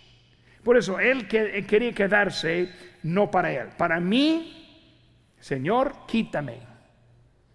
Por 0.62 0.76
eso 0.76 1.00
él 1.00 1.26
quería 1.26 1.92
quedarse 1.92 2.70
no 3.02 3.30
para 3.30 3.52
él. 3.52 3.68
Para 3.76 3.98
mí, 3.98 4.92
Señor, 5.40 6.06
quítame. 6.06 6.58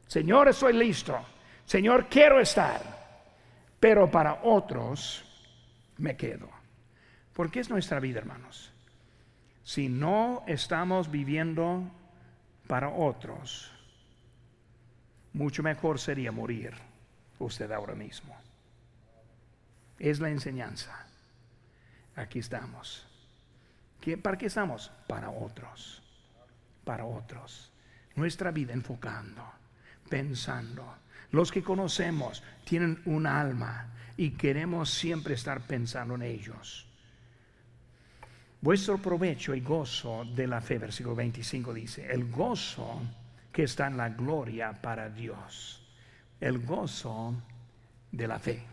Señor, 0.07 0.49
estoy 0.49 0.73
listo. 0.73 1.17
Señor, 1.65 2.07
quiero 2.09 2.39
estar. 2.39 2.81
Pero 3.79 4.09
para 4.09 4.39
otros, 4.43 5.24
me 5.97 6.15
quedo. 6.15 6.49
Porque 7.33 7.59
es 7.59 7.69
nuestra 7.69 7.99
vida, 7.99 8.19
hermanos. 8.19 8.71
Si 9.63 9.89
no 9.89 10.43
estamos 10.47 11.11
viviendo 11.11 11.83
para 12.67 12.89
otros, 12.89 13.71
mucho 15.33 15.63
mejor 15.63 15.99
sería 15.99 16.31
morir 16.31 16.73
usted 17.39 17.71
ahora 17.71 17.95
mismo. 17.95 18.35
Es 19.99 20.19
la 20.19 20.29
enseñanza. 20.29 21.07
Aquí 22.15 22.39
estamos. 22.39 23.07
¿Para 24.21 24.37
qué 24.37 24.45
estamos? 24.45 24.91
Para 25.07 25.29
otros. 25.29 26.03
Para 26.83 27.05
otros. 27.05 27.71
Nuestra 28.15 28.51
vida 28.51 28.73
enfocando, 28.73 29.43
pensando. 30.09 30.95
Los 31.31 31.51
que 31.51 31.63
conocemos 31.63 32.43
tienen 32.63 33.01
un 33.05 33.25
alma 33.25 33.94
y 34.17 34.31
queremos 34.31 34.89
siempre 34.89 35.33
estar 35.33 35.61
pensando 35.61 36.15
en 36.15 36.23
ellos. 36.23 36.87
Vuestro 38.61 38.97
provecho 38.97 39.53
y 39.53 39.61
gozo 39.61 40.25
de 40.25 40.47
la 40.47 40.61
fe, 40.61 40.79
versículo 40.79 41.15
25 41.15 41.73
dice, 41.73 42.11
el 42.11 42.31
gozo 42.31 43.01
que 43.51 43.63
está 43.63 43.87
en 43.87 43.97
la 43.97 44.09
gloria 44.09 44.73
para 44.73 45.09
Dios, 45.09 45.85
el 46.39 46.59
gozo 46.65 47.35
de 48.11 48.27
la 48.27 48.39
fe. 48.39 48.63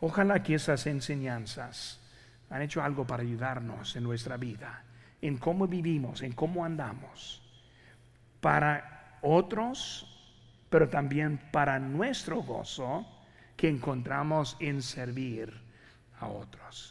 Ojalá 0.00 0.42
que 0.42 0.54
esas 0.54 0.86
enseñanzas 0.86 2.00
han 2.48 2.62
hecho 2.62 2.82
algo 2.82 3.06
para 3.06 3.22
ayudarnos 3.22 3.96
en 3.96 4.04
nuestra 4.04 4.36
vida, 4.36 4.84
en 5.20 5.36
cómo 5.38 5.66
vivimos, 5.66 6.22
en 6.22 6.32
cómo 6.32 6.64
andamos, 6.64 7.42
para 8.40 9.18
otros, 9.22 10.06
pero 10.70 10.88
también 10.88 11.38
para 11.50 11.78
nuestro 11.78 12.42
gozo 12.42 13.06
que 13.60 13.68
encontramos 13.68 14.56
en 14.58 14.80
servir 14.80 15.52
a 16.18 16.28
otros. 16.28 16.88